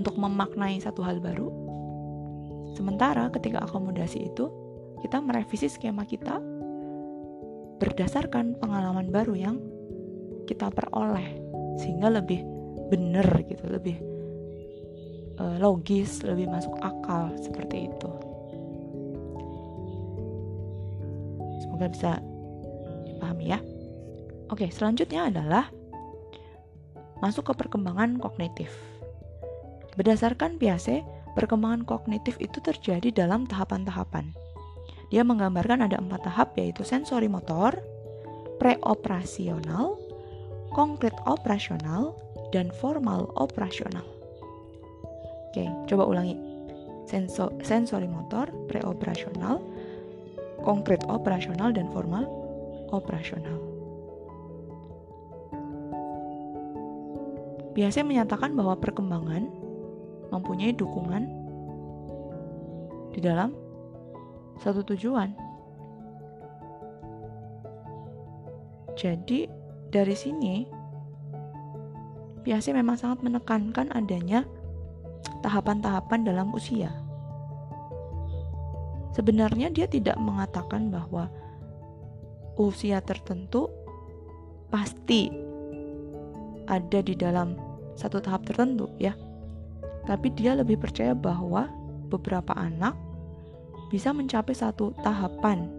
untuk 0.03 0.19
memaknai 0.19 0.83
satu 0.83 0.99
hal 0.99 1.23
baru 1.23 1.63
Sementara 2.73 3.29
ketika 3.29 3.61
akomodasi 3.61 4.33
itu, 4.33 4.49
kita 5.05 5.21
merevisi 5.21 5.69
skema 5.69 6.09
kita 6.09 6.41
berdasarkan 7.77 8.57
pengalaman 8.57 9.13
baru 9.13 9.33
yang 9.37 9.57
kita 10.49 10.73
peroleh 10.73 11.37
sehingga 11.77 12.09
lebih 12.09 12.41
benar 12.89 13.25
gitu 13.45 13.65
lebih 13.69 13.97
uh, 15.37 15.57
logis 15.61 16.21
lebih 16.25 16.49
masuk 16.49 16.73
akal 16.81 17.33
seperti 17.37 17.89
itu. 17.89 18.11
Semoga 21.61 21.87
bisa 21.93 22.11
dipahami 23.05 23.45
ya. 23.53 23.59
Oke 24.49 24.69
selanjutnya 24.73 25.29
adalah 25.29 25.69
masuk 27.21 27.51
ke 27.51 27.53
perkembangan 27.65 28.17
kognitif 28.17 28.92
berdasarkan 29.95 30.57
Piaget 30.61 31.05
perkembangan 31.33 31.85
kognitif 31.85 32.37
itu 32.37 32.61
terjadi 32.61 33.09
dalam 33.09 33.49
tahapan-tahapan 33.49 34.33
dia 35.13 35.21
menggambarkan 35.21 35.85
ada 35.85 36.01
empat 36.01 36.25
tahap 36.25 36.57
yaitu 36.57 36.81
sensori 36.81 37.29
motor, 37.29 37.77
preoperasional, 38.57 39.93
konkret 40.73 41.13
operasional, 41.29 42.17
dan 42.49 42.73
formal 42.81 43.29
operasional. 43.37 44.01
Oke, 45.53 45.69
coba 45.85 46.09
ulangi. 46.09 46.33
Senso 47.05 47.53
sensori 47.61 48.09
motor, 48.09 48.49
preoperasional, 48.65 49.61
konkret 50.65 51.05
operasional, 51.05 51.69
dan 51.69 51.93
formal 51.93 52.25
operasional. 52.89 53.61
Biasanya 57.77 58.05
menyatakan 58.09 58.57
bahwa 58.57 58.81
perkembangan 58.81 59.45
mempunyai 60.33 60.73
dukungan 60.73 61.23
di 63.13 63.21
dalam 63.21 63.53
satu 64.57 64.81
tujuan. 64.81 65.29
Jadi 68.97 69.45
dari 69.93 70.15
sini 70.17 70.65
biasanya 72.41 72.81
memang 72.81 72.97
sangat 72.97 73.21
menekankan 73.21 73.93
adanya 73.93 74.45
tahapan-tahapan 75.45 76.25
dalam 76.25 76.49
usia. 76.53 76.89
Sebenarnya 79.13 79.69
dia 79.69 79.85
tidak 79.85 80.17
mengatakan 80.17 80.89
bahwa 80.89 81.29
usia 82.57 82.97
tertentu 83.01 83.69
pasti 84.73 85.29
ada 86.65 86.99
di 87.05 87.13
dalam 87.13 87.53
satu 87.93 88.17
tahap 88.17 88.45
tertentu 88.49 88.89
ya. 88.97 89.13
Tapi 90.03 90.27
dia 90.35 90.55
lebih 90.55 90.79
percaya 90.79 91.15
bahwa 91.15 91.71
beberapa 92.11 92.51
anak 92.53 92.93
bisa 93.87 94.11
mencapai 94.11 94.57
satu 94.57 94.91
tahapan 95.05 95.69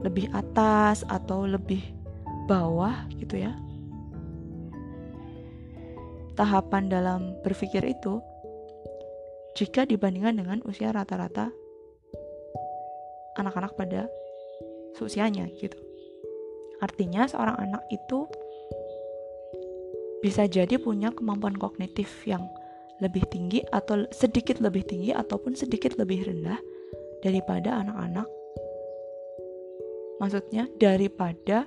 lebih 0.00 0.32
atas 0.32 1.04
atau 1.06 1.44
lebih 1.44 1.84
bawah 2.48 3.04
gitu 3.20 3.44
ya. 3.44 3.52
Tahapan 6.34 6.88
dalam 6.88 7.36
berpikir 7.44 7.84
itu 7.84 8.24
jika 9.52 9.84
dibandingkan 9.84 10.40
dengan 10.40 10.58
usia 10.64 10.88
rata-rata 10.88 11.52
anak-anak 13.36 13.76
pada 13.76 14.08
seusianya 14.96 15.52
gitu. 15.60 15.76
Artinya 16.80 17.28
seorang 17.28 17.60
anak 17.60 17.84
itu 17.92 18.24
bisa 20.20 20.44
jadi 20.44 20.76
punya 20.76 21.12
kemampuan 21.12 21.56
kognitif 21.56 22.08
yang 22.28 22.44
lebih 23.00 23.24
tinggi 23.32 23.64
atau 23.72 24.04
sedikit 24.12 24.60
lebih 24.60 24.84
tinggi 24.84 25.16
ataupun 25.16 25.56
sedikit 25.56 25.96
lebih 25.96 26.28
rendah 26.28 26.60
daripada 27.24 27.80
anak-anak. 27.80 28.28
Maksudnya 30.20 30.68
daripada 30.76 31.64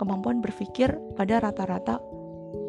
kemampuan 0.00 0.40
berpikir 0.40 0.88
pada 1.20 1.44
rata-rata 1.44 2.00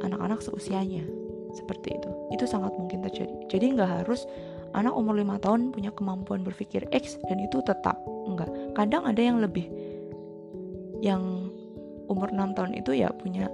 anak-anak 0.04 0.44
seusianya. 0.44 1.08
Seperti 1.52 1.96
itu. 1.96 2.10
Itu 2.36 2.48
sangat 2.48 2.76
mungkin 2.76 3.04
terjadi. 3.04 3.48
Jadi 3.52 3.76
nggak 3.76 4.04
harus 4.04 4.24
anak 4.72 4.96
umur 4.96 5.20
5 5.20 5.44
tahun 5.44 5.62
punya 5.76 5.92
kemampuan 5.92 6.48
berpikir 6.48 6.88
X 6.96 7.20
dan 7.28 7.44
itu 7.44 7.60
tetap 7.64 8.00
enggak. 8.28 8.48
Kadang 8.76 9.04
ada 9.04 9.20
yang 9.20 9.44
lebih 9.44 9.68
yang 11.04 11.52
umur 12.08 12.32
6 12.32 12.56
tahun 12.56 12.72
itu 12.80 12.92
ya 12.96 13.12
punya 13.12 13.51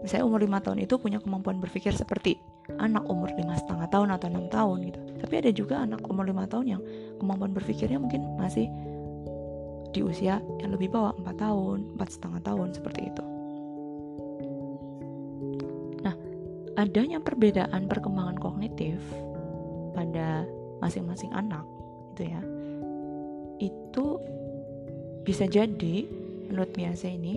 misalnya 0.00 0.24
umur 0.24 0.40
5 0.40 0.64
tahun 0.64 0.78
itu 0.84 0.94
punya 0.96 1.18
kemampuan 1.20 1.60
berpikir 1.60 1.92
seperti 1.92 2.40
anak 2.78 3.02
umur 3.10 3.32
lima 3.34 3.58
setengah 3.58 3.88
tahun 3.90 4.08
atau 4.14 4.26
enam 4.30 4.46
tahun 4.46 4.76
gitu. 4.92 5.00
Tapi 5.24 5.34
ada 5.42 5.50
juga 5.50 5.74
anak 5.82 6.04
umur 6.06 6.28
lima 6.28 6.46
tahun 6.46 6.78
yang 6.78 6.82
kemampuan 7.18 7.50
berpikirnya 7.56 7.98
mungkin 7.98 8.22
masih 8.38 8.70
di 9.90 10.00
usia 10.06 10.38
yang 10.62 10.70
lebih 10.70 10.94
bawah 10.94 11.10
empat 11.18 11.36
tahun 11.42 11.98
empat 11.98 12.08
setengah 12.14 12.40
tahun 12.46 12.68
seperti 12.70 13.00
itu. 13.10 13.24
Nah 16.06 16.14
adanya 16.78 17.18
perbedaan 17.18 17.90
perkembangan 17.90 18.38
kognitif 18.38 19.02
pada 19.92 20.46
masing-masing 20.78 21.34
anak 21.34 21.66
itu 22.14 22.22
ya 22.30 22.40
itu 23.60 24.06
bisa 25.26 25.44
jadi 25.44 26.08
menurut 26.48 26.72
biasa 26.72 27.12
ini 27.12 27.36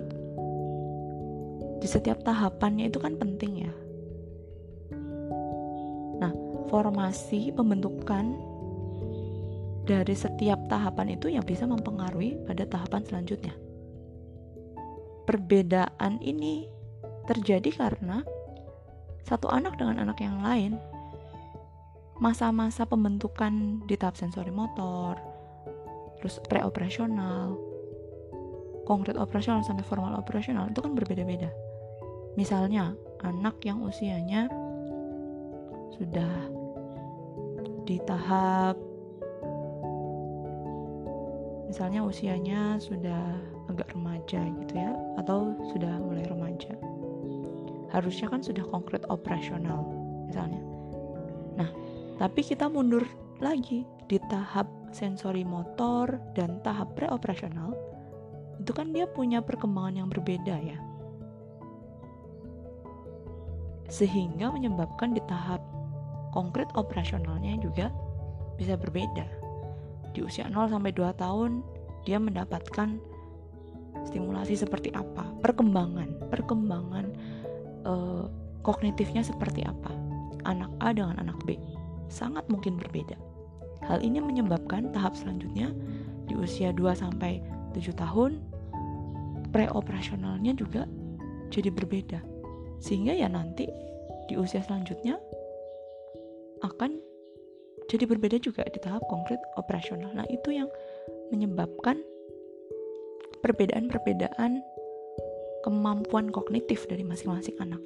di 1.84 1.88
setiap 1.92 2.24
tahapannya 2.24 2.88
itu 2.88 3.04
kan 3.04 3.20
penting 3.20 3.68
ya 3.68 3.74
formasi 6.74 7.54
pembentukan 7.54 8.34
dari 9.86 10.18
setiap 10.18 10.58
tahapan 10.66 11.14
itu 11.14 11.30
yang 11.30 11.46
bisa 11.46 11.70
mempengaruhi 11.70 12.34
pada 12.50 12.66
tahapan 12.66 13.06
selanjutnya. 13.06 13.54
Perbedaan 15.30 16.18
ini 16.18 16.66
terjadi 17.30 17.70
karena 17.78 18.26
satu 19.22 19.54
anak 19.54 19.78
dengan 19.78 20.02
anak 20.02 20.18
yang 20.18 20.42
lain 20.42 20.82
masa-masa 22.18 22.90
pembentukan 22.90 23.86
di 23.86 23.94
tahap 23.94 24.18
sensori 24.18 24.50
motor, 24.50 25.14
terus 26.18 26.42
preoperasional, 26.50 27.54
konkret 28.90 29.14
operasional 29.22 29.62
sampai 29.62 29.86
formal 29.86 30.18
operasional 30.18 30.74
itu 30.74 30.82
kan 30.82 30.98
berbeda-beda. 30.98 31.54
Misalnya, 32.34 32.98
anak 33.24 33.62
yang 33.64 33.86
usianya 33.86 34.50
sudah 35.94 36.34
di 37.84 38.00
tahap 38.04 38.80
misalnya 41.68 42.06
usianya 42.06 42.78
sudah 42.78 43.34
agak 43.66 43.92
remaja 43.98 44.46
gitu 44.46 44.74
ya 44.78 44.94
atau 45.18 45.58
sudah 45.74 45.98
mulai 46.02 46.22
remaja. 46.30 46.70
Harusnya 47.90 48.30
kan 48.30 48.42
sudah 48.46 48.62
konkret 48.70 49.02
operasional 49.10 49.82
misalnya. 50.30 50.62
Nah 51.58 51.70
tapi 52.22 52.46
kita 52.46 52.70
mundur 52.70 53.04
lagi 53.42 53.86
di 54.06 54.18
tahap 54.30 54.70
sensori 54.94 55.42
motor 55.42 56.22
dan 56.38 56.62
tahap 56.62 56.94
preoperasional 56.94 57.74
itu 58.62 58.70
kan 58.70 58.94
dia 58.94 59.10
punya 59.10 59.42
perkembangan 59.42 60.06
yang 60.06 60.10
berbeda 60.14 60.56
ya 60.62 60.78
sehingga 63.92 64.52
menyebabkan 64.52 65.16
di 65.16 65.22
tahap 65.28 65.60
konkret 66.34 66.68
operasionalnya 66.74 67.60
juga 67.62 67.94
bisa 68.58 68.78
berbeda. 68.78 69.26
Di 70.14 70.22
usia 70.22 70.46
0 70.50 70.70
sampai 70.70 70.94
2 70.94 71.14
tahun 71.18 71.62
dia 72.06 72.20
mendapatkan 72.20 73.00
stimulasi 74.06 74.60
seperti 74.60 74.92
apa, 74.94 75.24
perkembangan, 75.40 76.30
perkembangan 76.30 77.06
uh, 77.88 78.26
kognitifnya 78.66 79.24
seperti 79.24 79.64
apa. 79.64 79.94
Anak 80.44 80.70
A 80.84 80.92
dengan 80.92 81.22
anak 81.24 81.40
B 81.48 81.56
sangat 82.12 82.44
mungkin 82.52 82.76
berbeda. 82.76 83.16
Hal 83.84 84.00
ini 84.04 84.20
menyebabkan 84.20 84.92
tahap 84.92 85.16
selanjutnya 85.16 85.72
di 86.28 86.36
usia 86.36 86.72
2 86.72 86.84
sampai 86.96 87.44
7 87.76 87.94
tahun 87.96 88.40
preoperasionalnya 89.54 90.58
juga 90.58 90.90
jadi 91.54 91.70
berbeda. 91.70 92.33
Sehingga 92.80 93.14
ya 93.14 93.30
nanti 93.30 93.68
di 94.32 94.34
usia 94.40 94.64
selanjutnya 94.64 95.20
akan 96.64 96.98
jadi 97.92 98.08
berbeda 98.08 98.40
juga 98.40 98.64
di 98.72 98.80
tahap 98.80 99.04
konkret 99.12 99.42
operasional. 99.60 100.16
Nah, 100.16 100.24
itu 100.32 100.56
yang 100.56 100.72
menyebabkan 101.30 102.00
perbedaan-perbedaan 103.44 104.64
kemampuan 105.68 106.32
kognitif 106.32 106.88
dari 106.88 107.04
masing-masing 107.04 107.60
anak. 107.60 107.84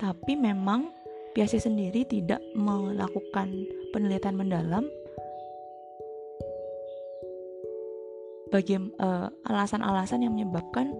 Tapi 0.00 0.32
memang 0.40 0.88
Piaget 1.30 1.62
sendiri 1.62 2.02
tidak 2.10 2.42
melakukan 2.58 3.54
penelitian 3.94 4.34
mendalam 4.34 4.82
bagi 8.50 8.74
uh, 8.98 9.30
alasan-alasan 9.46 10.26
yang 10.26 10.34
menyebabkan 10.34 10.90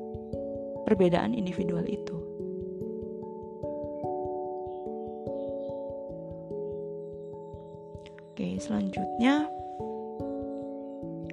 perbedaan 0.87 1.35
individual 1.35 1.83
itu. 1.83 2.20
Selanjutnya 8.71 9.51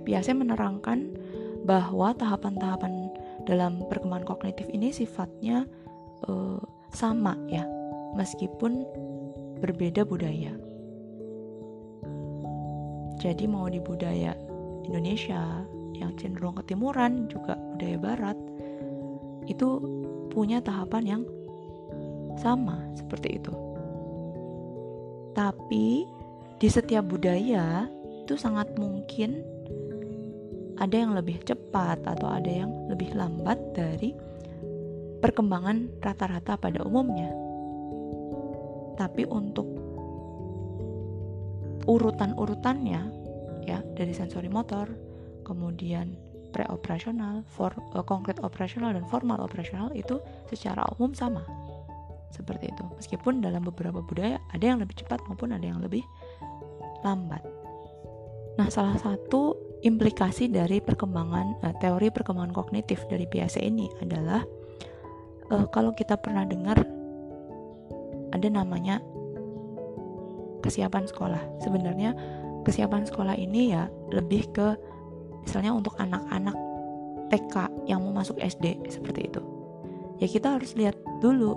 biasanya 0.02 0.42
menerangkan 0.42 1.14
bahwa 1.70 2.18
tahapan-tahapan 2.18 3.14
dalam 3.46 3.86
perkembangan 3.86 4.26
kognitif 4.26 4.66
ini 4.74 4.90
sifatnya 4.90 5.70
uh, 6.26 6.58
sama 6.90 7.38
ya, 7.46 7.62
meskipun 8.18 8.82
berbeda 9.62 10.02
budaya. 10.02 10.58
Jadi 13.22 13.46
mau 13.46 13.70
di 13.70 13.78
budaya 13.86 14.34
Indonesia 14.90 15.62
yang 15.94 16.18
cenderung 16.18 16.58
ketimuran 16.58 17.30
juga 17.30 17.54
budaya 17.78 17.98
barat 18.02 18.38
itu 19.46 19.78
punya 20.34 20.58
tahapan 20.58 21.04
yang 21.06 21.24
sama 22.42 22.82
seperti 22.98 23.38
itu. 23.38 23.54
Tapi 25.38 26.17
di 26.58 26.68
setiap 26.70 27.06
budaya 27.06 27.86
itu 28.26 28.34
sangat 28.34 28.74
mungkin 28.82 29.46
ada 30.78 30.94
yang 30.94 31.14
lebih 31.14 31.42
cepat 31.46 32.02
atau 32.06 32.30
ada 32.30 32.50
yang 32.50 32.70
lebih 32.90 33.14
lambat 33.18 33.58
dari 33.74 34.14
perkembangan 35.22 36.02
rata-rata 36.02 36.58
pada 36.58 36.86
umumnya. 36.86 37.34
Tapi 38.98 39.26
untuk 39.30 39.66
urutan-urutannya 41.88 43.02
ya 43.66 43.80
dari 43.94 44.14
sensori 44.14 44.50
motor, 44.50 44.90
kemudian 45.46 46.18
preoperasional, 46.54 47.46
for, 47.46 47.74
uh, 47.94 48.02
konkret 48.02 48.42
operasional 48.42 48.94
dan 48.94 49.06
formal 49.06 49.38
operasional 49.42 49.94
itu 49.94 50.18
secara 50.50 50.82
umum 50.98 51.14
sama. 51.14 51.46
Seperti 52.34 52.70
itu. 52.70 52.84
Meskipun 52.98 53.40
dalam 53.40 53.66
beberapa 53.66 54.04
budaya 54.04 54.38
ada 54.52 54.66
yang 54.66 54.82
lebih 54.82 55.00
cepat 55.00 55.22
maupun 55.30 55.54
ada 55.56 55.64
yang 55.64 55.80
lebih 55.80 56.04
lambat. 57.06 57.44
Nah, 58.58 58.68
salah 58.74 58.98
satu 58.98 59.54
implikasi 59.86 60.50
dari 60.50 60.82
perkembangan 60.82 61.62
uh, 61.62 61.76
teori 61.78 62.10
perkembangan 62.10 62.54
kognitif 62.54 63.06
dari 63.06 63.30
PSC 63.30 63.62
ini 63.62 63.86
adalah 64.02 64.42
uh, 65.54 65.66
kalau 65.70 65.94
kita 65.94 66.18
pernah 66.18 66.42
dengar 66.44 66.82
ada 68.34 68.48
namanya 68.50 69.00
kesiapan 70.66 71.06
sekolah. 71.06 71.62
Sebenarnya 71.62 72.18
kesiapan 72.66 73.06
sekolah 73.06 73.38
ini 73.38 73.78
ya 73.78 73.88
lebih 74.12 74.50
ke 74.52 74.68
misalnya 75.46 75.72
untuk 75.72 75.96
anak-anak 76.02 76.58
TK 77.32 77.88
yang 77.88 78.04
mau 78.04 78.20
masuk 78.20 78.36
SD 78.42 78.90
seperti 78.90 79.32
itu. 79.32 79.42
Ya 80.18 80.26
kita 80.26 80.58
harus 80.58 80.74
lihat 80.74 80.98
dulu 81.22 81.54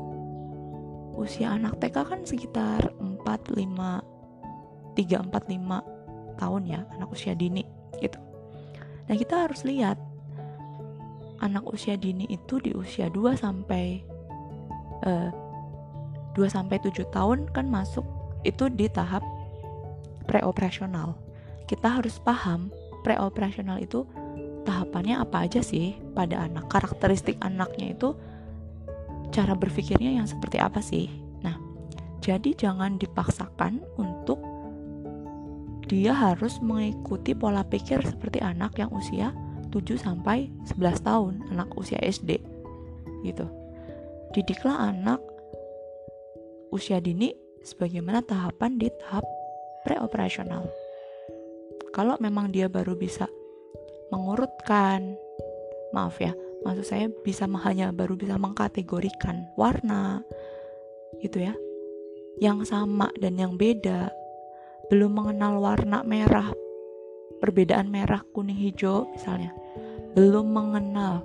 usia 1.16 1.57
anak 1.57 1.81
TK 1.81 1.96
kan 2.07 2.20
sekitar 2.29 2.92
4 3.00 3.24
5 3.24 4.10
3 5.01 5.33
4 5.33 5.33
5 5.33 6.37
tahun 6.37 6.63
ya 6.69 6.81
anak 6.93 7.09
usia 7.09 7.33
dini 7.33 7.65
gitu. 8.05 8.21
Nah 9.09 9.15
kita 9.17 9.49
harus 9.49 9.65
lihat 9.65 9.97
anak 11.41 11.65
usia 11.73 11.97
dini 11.97 12.29
itu 12.29 12.61
di 12.61 12.77
usia 12.77 13.09
2 13.09 13.37
sampai 13.37 14.05
uh, 15.09 15.29
eh, 15.29 15.31
2 16.37 16.47
sampai 16.47 16.77
7 16.85 17.09
tahun 17.09 17.49
kan 17.51 17.67
masuk 17.67 18.05
itu 18.45 18.69
di 18.69 18.89
tahap 18.93 19.25
preoperasional. 20.29 21.17
Kita 21.65 22.01
harus 22.01 22.21
paham 22.21 22.69
preoperasional 23.03 23.81
itu 23.81 24.05
tahapannya 24.69 25.17
apa 25.17 25.49
aja 25.49 25.65
sih 25.65 25.97
pada 26.13 26.45
anak 26.45 26.69
karakteristik 26.69 27.41
anaknya 27.41 27.97
itu 27.97 28.13
cara 29.33 29.57
berpikirnya 29.57 30.21
yang 30.21 30.29
seperti 30.29 30.61
apa 30.61 30.85
sih. 30.85 31.09
Nah 31.41 31.57
jadi 32.21 32.53
jangan 32.53 33.01
dipaksakan 33.01 33.81
untuk 33.97 34.50
dia 35.90 36.14
harus 36.14 36.62
mengikuti 36.62 37.35
pola 37.35 37.66
pikir 37.66 37.98
seperti 38.07 38.38
anak 38.38 38.79
yang 38.79 38.94
usia 38.94 39.35
7 39.74 39.98
sampai 39.98 40.46
11 40.70 41.03
tahun, 41.03 41.35
anak 41.50 41.74
usia 41.74 41.98
SD. 41.98 42.38
Gitu. 43.26 43.46
Didiklah 44.31 44.94
anak 44.94 45.18
usia 46.70 47.03
dini 47.03 47.35
sebagaimana 47.66 48.22
tahapan 48.22 48.79
di 48.79 48.87
tahap 49.03 49.26
preoperasional. 49.83 50.70
Kalau 51.90 52.14
memang 52.22 52.55
dia 52.55 52.70
baru 52.70 52.94
bisa 52.94 53.26
mengurutkan, 54.14 55.18
maaf 55.90 56.22
ya, 56.22 56.31
maksud 56.62 56.87
saya 56.87 57.11
bisa 57.26 57.50
hanya 57.66 57.90
baru 57.90 58.14
bisa 58.14 58.38
mengkategorikan 58.38 59.50
warna, 59.59 60.22
gitu 61.18 61.42
ya, 61.42 61.55
yang 62.38 62.62
sama 62.62 63.11
dan 63.18 63.35
yang 63.35 63.59
beda 63.59 64.20
belum 64.90 65.14
mengenal 65.14 65.62
warna 65.62 66.03
merah, 66.03 66.50
perbedaan 67.38 67.94
merah, 67.94 68.26
kuning, 68.35 68.59
hijau 68.59 69.07
misalnya, 69.14 69.55
belum 70.18 70.50
mengenal 70.50 71.22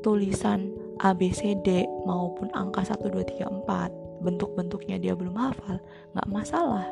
tulisan 0.00 0.72
ABCD 1.04 1.84
maupun 2.08 2.48
angka 2.56 2.88
1, 2.88 3.04
2, 3.04 3.20
3, 3.36 3.52
4, 3.68 4.24
bentuk-bentuknya 4.24 4.96
dia 4.96 5.12
belum 5.12 5.36
hafal, 5.36 5.76
nggak 6.16 6.28
masalah. 6.32 6.88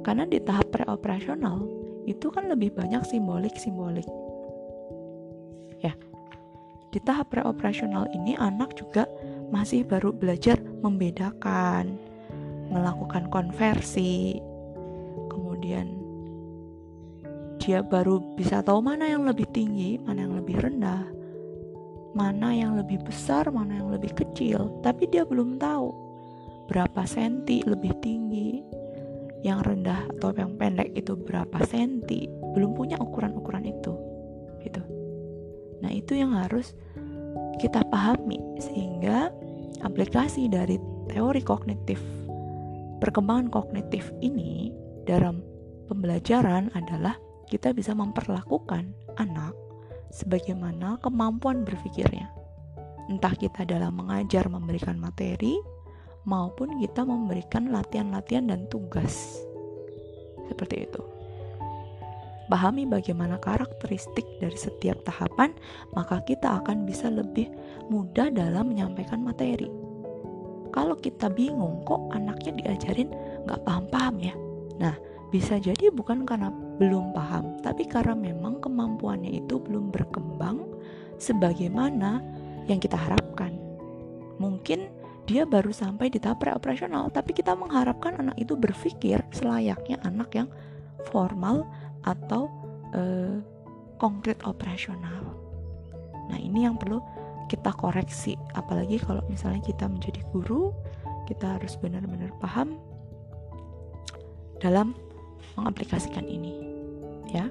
Karena 0.00 0.24
di 0.24 0.40
tahap 0.40 0.72
preoperasional 0.72 1.60
itu 2.08 2.32
kan 2.32 2.48
lebih 2.48 2.72
banyak 2.72 3.04
simbolik-simbolik. 3.04 4.08
Ya, 5.84 5.92
di 6.88 7.04
tahap 7.04 7.36
preoperasional 7.36 8.08
ini 8.16 8.32
anak 8.40 8.80
juga 8.80 9.04
masih 9.52 9.84
baru 9.84 10.08
belajar 10.16 10.56
membedakan 10.80 12.09
melakukan 12.70 13.26
konversi. 13.28 14.38
Kemudian 15.28 16.00
dia 17.60 17.84
baru 17.84 18.22
bisa 18.38 18.64
tahu 18.64 18.80
mana 18.80 19.04
yang 19.04 19.28
lebih 19.28 19.44
tinggi 19.52 20.00
mana 20.00 20.24
yang 20.24 20.32
lebih 20.32 20.56
rendah 20.64 21.04
mana 22.16 22.50
yang 22.50 22.74
lebih 22.74 22.98
besar 23.06 23.46
mana 23.54 23.78
yang 23.78 23.90
lebih 23.94 24.10
kecil. 24.14 24.82
Tapi 24.82 25.06
dia 25.10 25.22
belum 25.22 25.62
tahu 25.62 25.88
berapa 26.66 27.02
senti 27.06 27.62
lebih 27.66 27.94
tinggi 28.02 28.62
yang 29.46 29.62
rendah 29.64 30.10
atau 30.18 30.34
yang 30.34 30.58
pendek 30.58 30.90
itu 30.94 31.14
berapa 31.14 31.62
senti. 31.66 32.26
Belum 32.56 32.74
punya 32.74 32.98
ukuran-ukuran 32.98 33.62
itu 33.66 33.94
gitu. 34.66 34.82
Nah 35.80 35.90
itu 35.94 36.18
yang 36.18 36.34
harus 36.34 36.74
kita 37.62 37.86
pahami 37.86 38.40
sehingga 38.58 39.30
aplikasi 39.86 40.50
dari 40.50 40.76
teori 41.08 41.40
kognitif 41.40 42.02
perkembangan 43.00 43.48
kognitif 43.48 44.12
ini 44.20 44.70
dalam 45.08 45.40
pembelajaran 45.88 46.68
adalah 46.76 47.16
kita 47.48 47.72
bisa 47.74 47.96
memperlakukan 47.96 48.92
anak 49.18 49.56
sebagaimana 50.12 51.00
kemampuan 51.02 51.64
berpikirnya. 51.66 52.30
Entah 53.10 53.34
kita 53.34 53.66
dalam 53.66 53.98
mengajar 53.98 54.46
memberikan 54.46 55.00
materi 55.00 55.58
maupun 56.28 56.78
kita 56.78 57.02
memberikan 57.02 57.74
latihan-latihan 57.74 58.46
dan 58.46 58.70
tugas. 58.70 59.42
Seperti 60.46 60.86
itu. 60.86 61.02
Pahami 62.46 62.86
bagaimana 62.86 63.38
karakteristik 63.38 64.26
dari 64.42 64.58
setiap 64.58 65.02
tahapan, 65.06 65.54
maka 65.94 66.18
kita 66.26 66.58
akan 66.62 66.82
bisa 66.82 67.06
lebih 67.06 67.46
mudah 67.86 68.30
dalam 68.30 68.74
menyampaikan 68.74 69.22
materi 69.22 69.79
kalau 70.70 70.96
kita 70.98 71.30
bingung 71.30 71.82
kok 71.86 72.00
anaknya 72.14 72.52
diajarin 72.62 73.10
nggak 73.46 73.62
paham-paham 73.66 74.16
ya? 74.18 74.34
Nah 74.80 74.94
bisa 75.30 75.58
jadi 75.62 75.94
bukan 75.94 76.26
karena 76.26 76.50
belum 76.80 77.14
paham 77.14 77.60
tapi 77.62 77.86
karena 77.86 78.16
memang 78.18 78.58
kemampuannya 78.58 79.30
itu 79.42 79.60
belum 79.62 79.94
berkembang 79.94 80.66
sebagaimana 81.20 82.24
yang 82.66 82.82
kita 82.82 82.96
harapkan. 82.96 83.54
Mungkin 84.40 84.88
dia 85.28 85.46
baru 85.46 85.70
sampai 85.70 86.10
di 86.10 86.18
tahap 86.18 86.42
preoperasional 86.42 87.12
tapi 87.14 87.30
kita 87.36 87.54
mengharapkan 87.54 88.18
anak 88.18 88.34
itu 88.40 88.58
berpikir 88.58 89.22
selayaknya 89.30 90.02
anak 90.02 90.34
yang 90.34 90.48
formal 91.06 91.68
atau 92.02 92.50
uh, 92.96 93.38
konkret 94.00 94.40
operasional. 94.48 95.36
Nah 96.32 96.38
ini 96.40 96.64
yang 96.64 96.80
perlu 96.80 96.98
kita 97.50 97.74
koreksi. 97.74 98.38
Apalagi 98.54 99.02
kalau 99.02 99.26
misalnya 99.26 99.58
kita 99.66 99.90
menjadi 99.90 100.22
guru 100.30 100.70
kita 101.26 101.58
harus 101.58 101.74
benar-benar 101.78 102.30
paham 102.38 102.78
dalam 104.62 104.94
mengaplikasikan 105.58 106.30
ini 106.30 106.54
ya. 107.34 107.50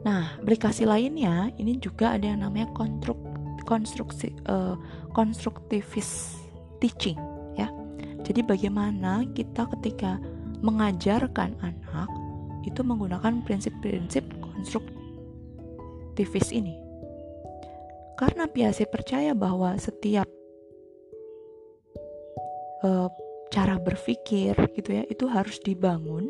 Nah 0.00 0.32
aplikasi 0.40 0.88
lainnya 0.88 1.52
ini 1.60 1.76
juga 1.76 2.16
ada 2.16 2.24
yang 2.24 2.40
namanya 2.40 2.72
konstruk 2.72 3.20
konstruksi 3.68 4.32
uh, 4.48 4.80
konstruktivis 5.12 6.40
teaching 6.80 7.20
ya. 7.56 7.68
Jadi 8.24 8.42
bagaimana 8.44 9.24
kita 9.36 9.66
ketika 9.76 10.16
mengajarkan 10.60 11.56
anak 11.60 12.08
itu 12.68 12.84
menggunakan 12.84 13.40
prinsip-prinsip 13.44 14.24
konstruktivis 14.44 16.52
ini 16.52 16.89
karena 18.20 18.44
Piaget 18.44 18.92
percaya 18.92 19.32
bahwa 19.32 19.72
setiap 19.80 20.28
uh, 22.84 23.08
cara 23.48 23.80
berpikir 23.80 24.52
gitu 24.76 24.90
ya 24.92 25.08
itu 25.08 25.24
harus 25.24 25.56
dibangun. 25.64 26.28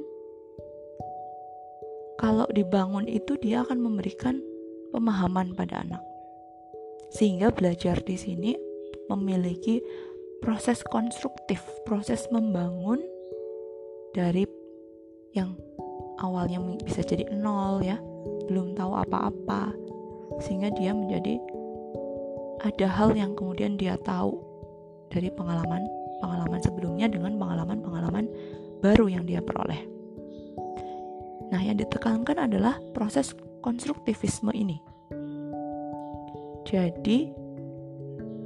Kalau 2.23 2.47
dibangun 2.55 3.11
itu 3.11 3.35
dia 3.43 3.67
akan 3.67 3.83
memberikan 3.83 4.39
pemahaman 4.95 5.51
pada 5.59 5.83
anak. 5.83 6.03
Sehingga 7.11 7.51
belajar 7.51 7.99
di 8.07 8.15
sini 8.15 8.55
memiliki 9.11 9.83
proses 10.39 10.87
konstruktif, 10.87 11.59
proses 11.83 12.31
membangun 12.31 13.03
dari 14.15 14.47
yang 15.35 15.59
awalnya 16.23 16.63
bisa 16.87 17.03
jadi 17.03 17.27
nol 17.35 17.83
ya, 17.83 17.99
belum 18.47 18.79
tahu 18.79 18.93
apa-apa, 18.95 19.75
sehingga 20.39 20.71
dia 20.77 20.95
menjadi 20.95 21.41
ada 22.61 22.87
hal 22.87 23.17
yang 23.17 23.33
kemudian 23.33 23.81
dia 23.81 23.97
tahu 24.01 24.37
dari 25.09 25.33
pengalaman 25.33 25.89
pengalaman 26.21 26.61
sebelumnya 26.61 27.09
dengan 27.09 27.41
pengalaman-pengalaman 27.41 28.29
baru 28.85 29.09
yang 29.09 29.25
dia 29.25 29.41
peroleh. 29.41 29.89
Nah, 31.51 31.61
yang 31.61 31.81
ditekankan 31.81 32.47
adalah 32.47 32.79
proses 32.95 33.35
konstruktivisme 33.65 34.53
ini. 34.55 34.79
Jadi, 36.69 37.33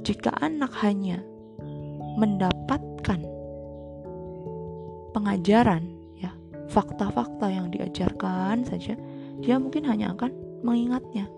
jika 0.01 0.33
anak 0.41 0.73
hanya 0.81 1.21
mendapatkan 2.17 3.19
pengajaran 5.13 5.83
ya, 6.17 6.31
fakta-fakta 6.71 7.51
yang 7.51 7.69
diajarkan 7.69 8.65
saja, 8.65 8.97
dia 9.43 9.55
mungkin 9.61 9.85
hanya 9.85 10.15
akan 10.15 10.31
mengingatnya. 10.65 11.29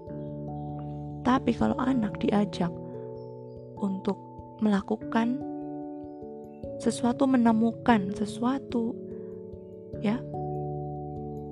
Tapi 1.28 1.52
kalau 1.52 1.76
anak 1.76 2.24
diajak 2.24 2.72
untuk 3.76 4.16
melakukan 4.63 5.44
sesuatu 6.80 7.28
menemukan 7.28 8.16
sesuatu 8.16 8.96
ya 10.00 10.24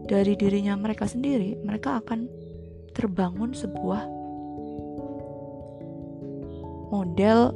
dari 0.08 0.40
dirinya 0.40 0.80
mereka 0.80 1.12
sendiri, 1.12 1.60
mereka 1.60 2.00
akan 2.00 2.32
terbangun 2.96 3.52
sebuah 3.52 4.08
model 6.96 7.52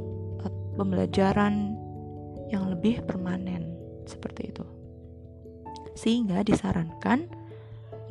pembelajaran 0.76 1.72
yang 2.52 2.68
lebih 2.68 3.00
permanen 3.08 3.70
seperti 4.04 4.52
itu. 4.52 4.66
Sehingga 5.96 6.44
disarankan 6.44 7.30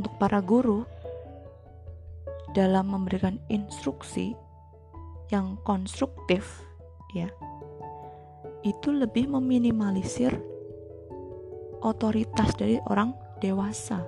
untuk 0.01 0.17
para 0.17 0.39
guru 0.41 0.87
dalam 2.53 2.91
memberikan 2.91 3.37
instruksi 3.49 4.33
yang 5.29 5.61
konstruktif 5.61 6.65
ya 7.13 7.29
itu 8.65 8.91
lebih 8.91 9.31
meminimalisir 9.31 10.35
otoritas 11.79 12.51
dari 12.59 12.75
orang 12.91 13.15
dewasa. 13.39 14.03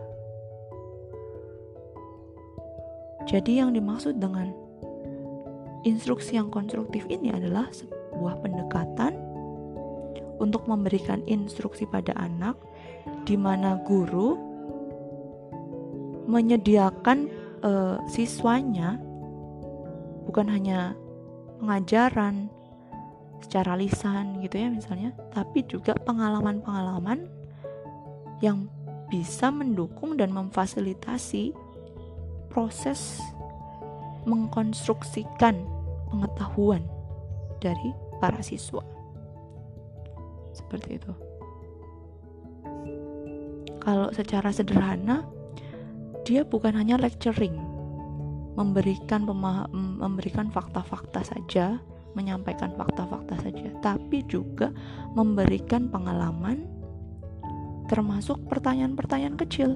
Jadi 3.32 3.64
yang 3.64 3.72
dimaksud 3.72 4.20
dengan 4.20 4.52
instruksi 5.88 6.36
yang 6.36 6.52
konstruktif 6.52 7.08
ini 7.08 7.32
adalah 7.32 7.70
sebuah 7.72 8.44
pendekatan 8.44 9.16
untuk 10.42 10.68
memberikan 10.68 11.24
instruksi 11.30 11.88
pada 11.88 12.12
anak 12.18 12.58
di 13.24 13.38
mana 13.38 13.80
guru 13.86 14.36
menyediakan 16.28 17.30
uh, 17.64 17.98
siswanya 18.10 18.98
bukan 20.28 20.48
hanya 20.50 20.94
pengajaran 21.62 22.50
secara 23.42 23.74
lisan 23.78 24.42
gitu 24.46 24.62
ya 24.62 24.70
misalnya, 24.70 25.12
tapi 25.34 25.66
juga 25.66 25.98
pengalaman-pengalaman 25.98 27.26
yang 28.42 28.70
bisa 29.10 29.50
mendukung 29.50 30.16
dan 30.16 30.32
memfasilitasi 30.32 31.52
proses 32.48 33.20
mengkonstruksikan 34.24 35.58
pengetahuan 36.14 36.86
dari 37.58 37.92
para 38.22 38.40
siswa. 38.46 38.86
Seperti 40.54 41.02
itu. 41.02 41.12
Kalau 43.82 44.14
secara 44.14 44.54
sederhana, 44.54 45.26
dia 46.28 46.46
bukan 46.46 46.78
hanya 46.78 46.98
lecturing, 47.02 47.56
memberikan 48.54 49.26
memberikan 49.74 50.52
fakta-fakta 50.54 51.26
saja, 51.26 51.82
menyampaikan 52.14 52.76
fakta-fakta 52.76 53.40
saja, 53.42 53.72
tapi 53.80 54.24
juga 54.28 54.70
memberikan 55.16 55.88
pengalaman 55.88 56.68
termasuk 57.88 58.40
pertanyaan-pertanyaan 58.48 59.36
kecil 59.36 59.76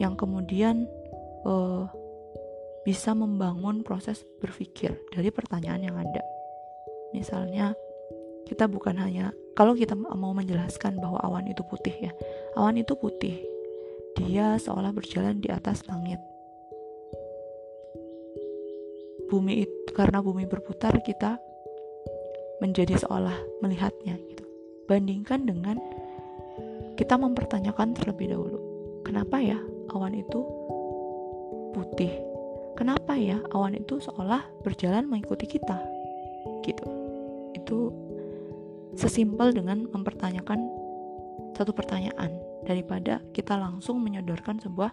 yang 0.00 0.16
kemudian 0.16 0.88
uh, 1.44 1.86
bisa 2.84 3.16
membangun 3.16 3.80
proses 3.80 4.24
berpikir 4.40 4.96
dari 5.12 5.32
pertanyaan 5.32 5.82
yang 5.84 5.96
ada. 5.96 6.22
Misalnya, 7.16 7.72
kita 8.44 8.68
bukan 8.68 9.00
hanya 9.00 9.32
kalau 9.54 9.72
kita 9.72 9.94
mau 9.94 10.34
menjelaskan 10.34 10.98
bahwa 10.98 11.22
awan 11.22 11.46
itu 11.48 11.62
putih 11.64 12.10
ya, 12.10 12.12
awan 12.58 12.76
itu 12.76 12.92
putih, 12.98 13.40
dia 14.14 14.54
seolah 14.58 14.94
berjalan 14.94 15.42
di 15.42 15.50
atas 15.50 15.82
langit 15.90 16.22
bumi 19.34 19.66
itu 19.66 19.90
karena 19.90 20.22
bumi 20.22 20.46
berputar 20.46 20.94
kita 21.02 21.42
menjadi 22.62 22.94
seolah 23.02 23.34
melihatnya 23.58 24.14
gitu. 24.30 24.44
Bandingkan 24.86 25.48
dengan 25.48 25.80
kita 26.94 27.18
mempertanyakan 27.18 27.98
terlebih 27.98 28.30
dahulu, 28.30 28.58
kenapa 29.02 29.42
ya 29.42 29.58
awan 29.90 30.14
itu 30.14 30.40
putih? 31.74 32.14
Kenapa 32.78 33.18
ya 33.18 33.42
awan 33.50 33.74
itu 33.74 33.98
seolah 33.98 34.42
berjalan 34.62 35.06
mengikuti 35.06 35.46
kita? 35.50 35.82
Gitu. 36.62 36.86
Itu 37.58 37.90
sesimpel 38.94 39.50
dengan 39.50 39.90
mempertanyakan 39.90 40.62
satu 41.58 41.74
pertanyaan 41.74 42.34
daripada 42.64 43.20
kita 43.36 43.56
langsung 43.56 44.00
menyodorkan 44.00 44.60
sebuah 44.60 44.90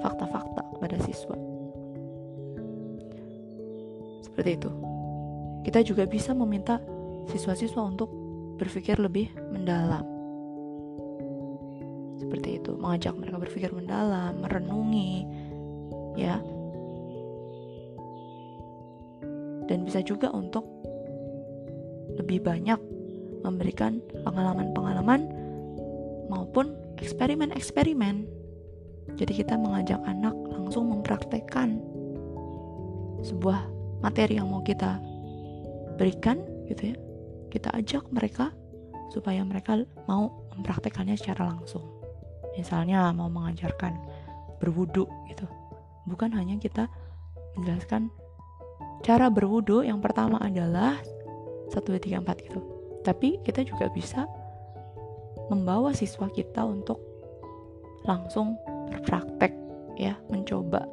fakta-fakta 0.00 0.62
kepada 0.76 0.96
siswa. 1.04 1.36
Seperti 4.24 4.50
itu. 4.58 4.70
Kita 5.64 5.80
juga 5.80 6.04
bisa 6.04 6.36
meminta 6.36 6.76
siswa-siswa 7.32 7.80
untuk 7.80 8.12
berpikir 8.60 9.00
lebih 9.00 9.32
mendalam. 9.52 10.04
Seperti 12.20 12.60
itu, 12.60 12.76
mengajak 12.76 13.14
mereka 13.16 13.36
berpikir 13.40 13.70
mendalam, 13.72 14.44
merenungi, 14.44 15.24
ya. 16.20 16.40
Dan 19.64 19.88
bisa 19.88 20.04
juga 20.04 20.28
untuk 20.30 20.68
lebih 22.20 22.44
banyak 22.44 22.78
memberikan 23.42 24.00
pengalaman-pengalaman 24.22 25.33
eksperimen-eksperimen. 27.04 28.24
Jadi 29.20 29.32
kita 29.44 29.60
mengajak 29.60 30.00
anak 30.08 30.32
langsung 30.48 30.88
mempraktekkan 30.88 31.76
sebuah 33.20 33.68
materi 34.00 34.40
yang 34.40 34.48
mau 34.48 34.64
kita 34.64 34.96
berikan 36.00 36.40
gitu 36.72 36.92
ya. 36.92 36.96
Kita 37.52 37.68
ajak 37.76 38.08
mereka 38.08 38.56
supaya 39.12 39.44
mereka 39.44 39.84
mau 40.08 40.48
mempraktekannya 40.56 41.14
secara 41.20 41.52
langsung. 41.52 41.84
Misalnya 42.56 43.12
mau 43.12 43.28
mengajarkan 43.28 43.94
berwudu 44.58 45.04
gitu. 45.28 45.44
Bukan 46.08 46.32
hanya 46.32 46.56
kita 46.56 46.88
menjelaskan 47.60 48.08
cara 49.04 49.28
berwudu 49.28 49.84
yang 49.84 50.00
pertama 50.00 50.40
adalah 50.40 50.96
1, 51.68 51.76
2, 51.76 52.00
3, 52.00 52.24
4 52.24 52.46
gitu. 52.48 52.60
Tapi 53.04 53.44
kita 53.44 53.60
juga 53.62 53.92
bisa 53.92 54.24
membawa 55.52 55.92
siswa 55.92 56.28
kita 56.30 56.64
untuk 56.64 57.00
langsung 58.04 58.56
berpraktek 58.92 59.52
ya 59.96 60.18
mencoba 60.28 60.84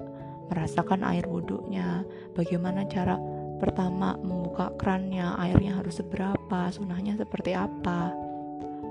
merasakan 0.52 1.08
air 1.08 1.24
wudhunya, 1.32 2.04
bagaimana 2.36 2.84
cara 2.92 3.16
pertama 3.56 4.20
membuka 4.20 4.76
kerannya, 4.76 5.32
airnya 5.40 5.80
harus 5.80 6.04
seberapa, 6.04 6.68
sunahnya 6.76 7.16
seperti 7.16 7.56
apa, 7.56 8.12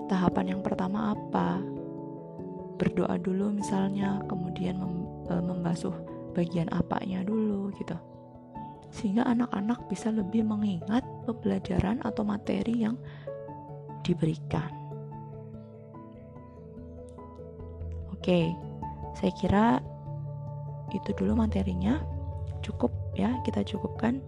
tahapan 0.08 0.56
yang 0.56 0.62
pertama 0.64 1.12
apa, 1.12 1.60
berdoa 2.80 3.20
dulu 3.20 3.52
misalnya, 3.52 4.24
kemudian 4.24 4.80
mem 4.80 5.04
e, 5.28 5.34
membasuh 5.36 5.92
bagian 6.32 6.72
apanya 6.72 7.20
dulu 7.20 7.68
gitu. 7.76 7.92
Sehingga 8.88 9.28
anak-anak 9.28 9.84
bisa 9.92 10.08
lebih 10.08 10.48
mengingat 10.48 11.04
pembelajaran 11.28 12.00
atau 12.00 12.24
materi 12.24 12.88
yang 12.88 12.96
diberikan. 14.00 14.79
Oke, 18.20 18.52
saya 19.16 19.32
kira 19.40 19.80
itu 20.92 21.10
dulu 21.16 21.40
materinya. 21.40 22.04
Cukup 22.60 22.92
ya 23.16 23.40
kita 23.48 23.64
cukupkan. 23.64 24.20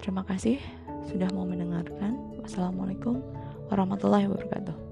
Terima 0.00 0.24
kasih 0.24 0.56
sudah 1.04 1.28
mau 1.36 1.44
mendengarkan. 1.44 2.16
Wassalamualaikum 2.40 3.20
warahmatullahi 3.68 4.24
wabarakatuh 4.24 4.89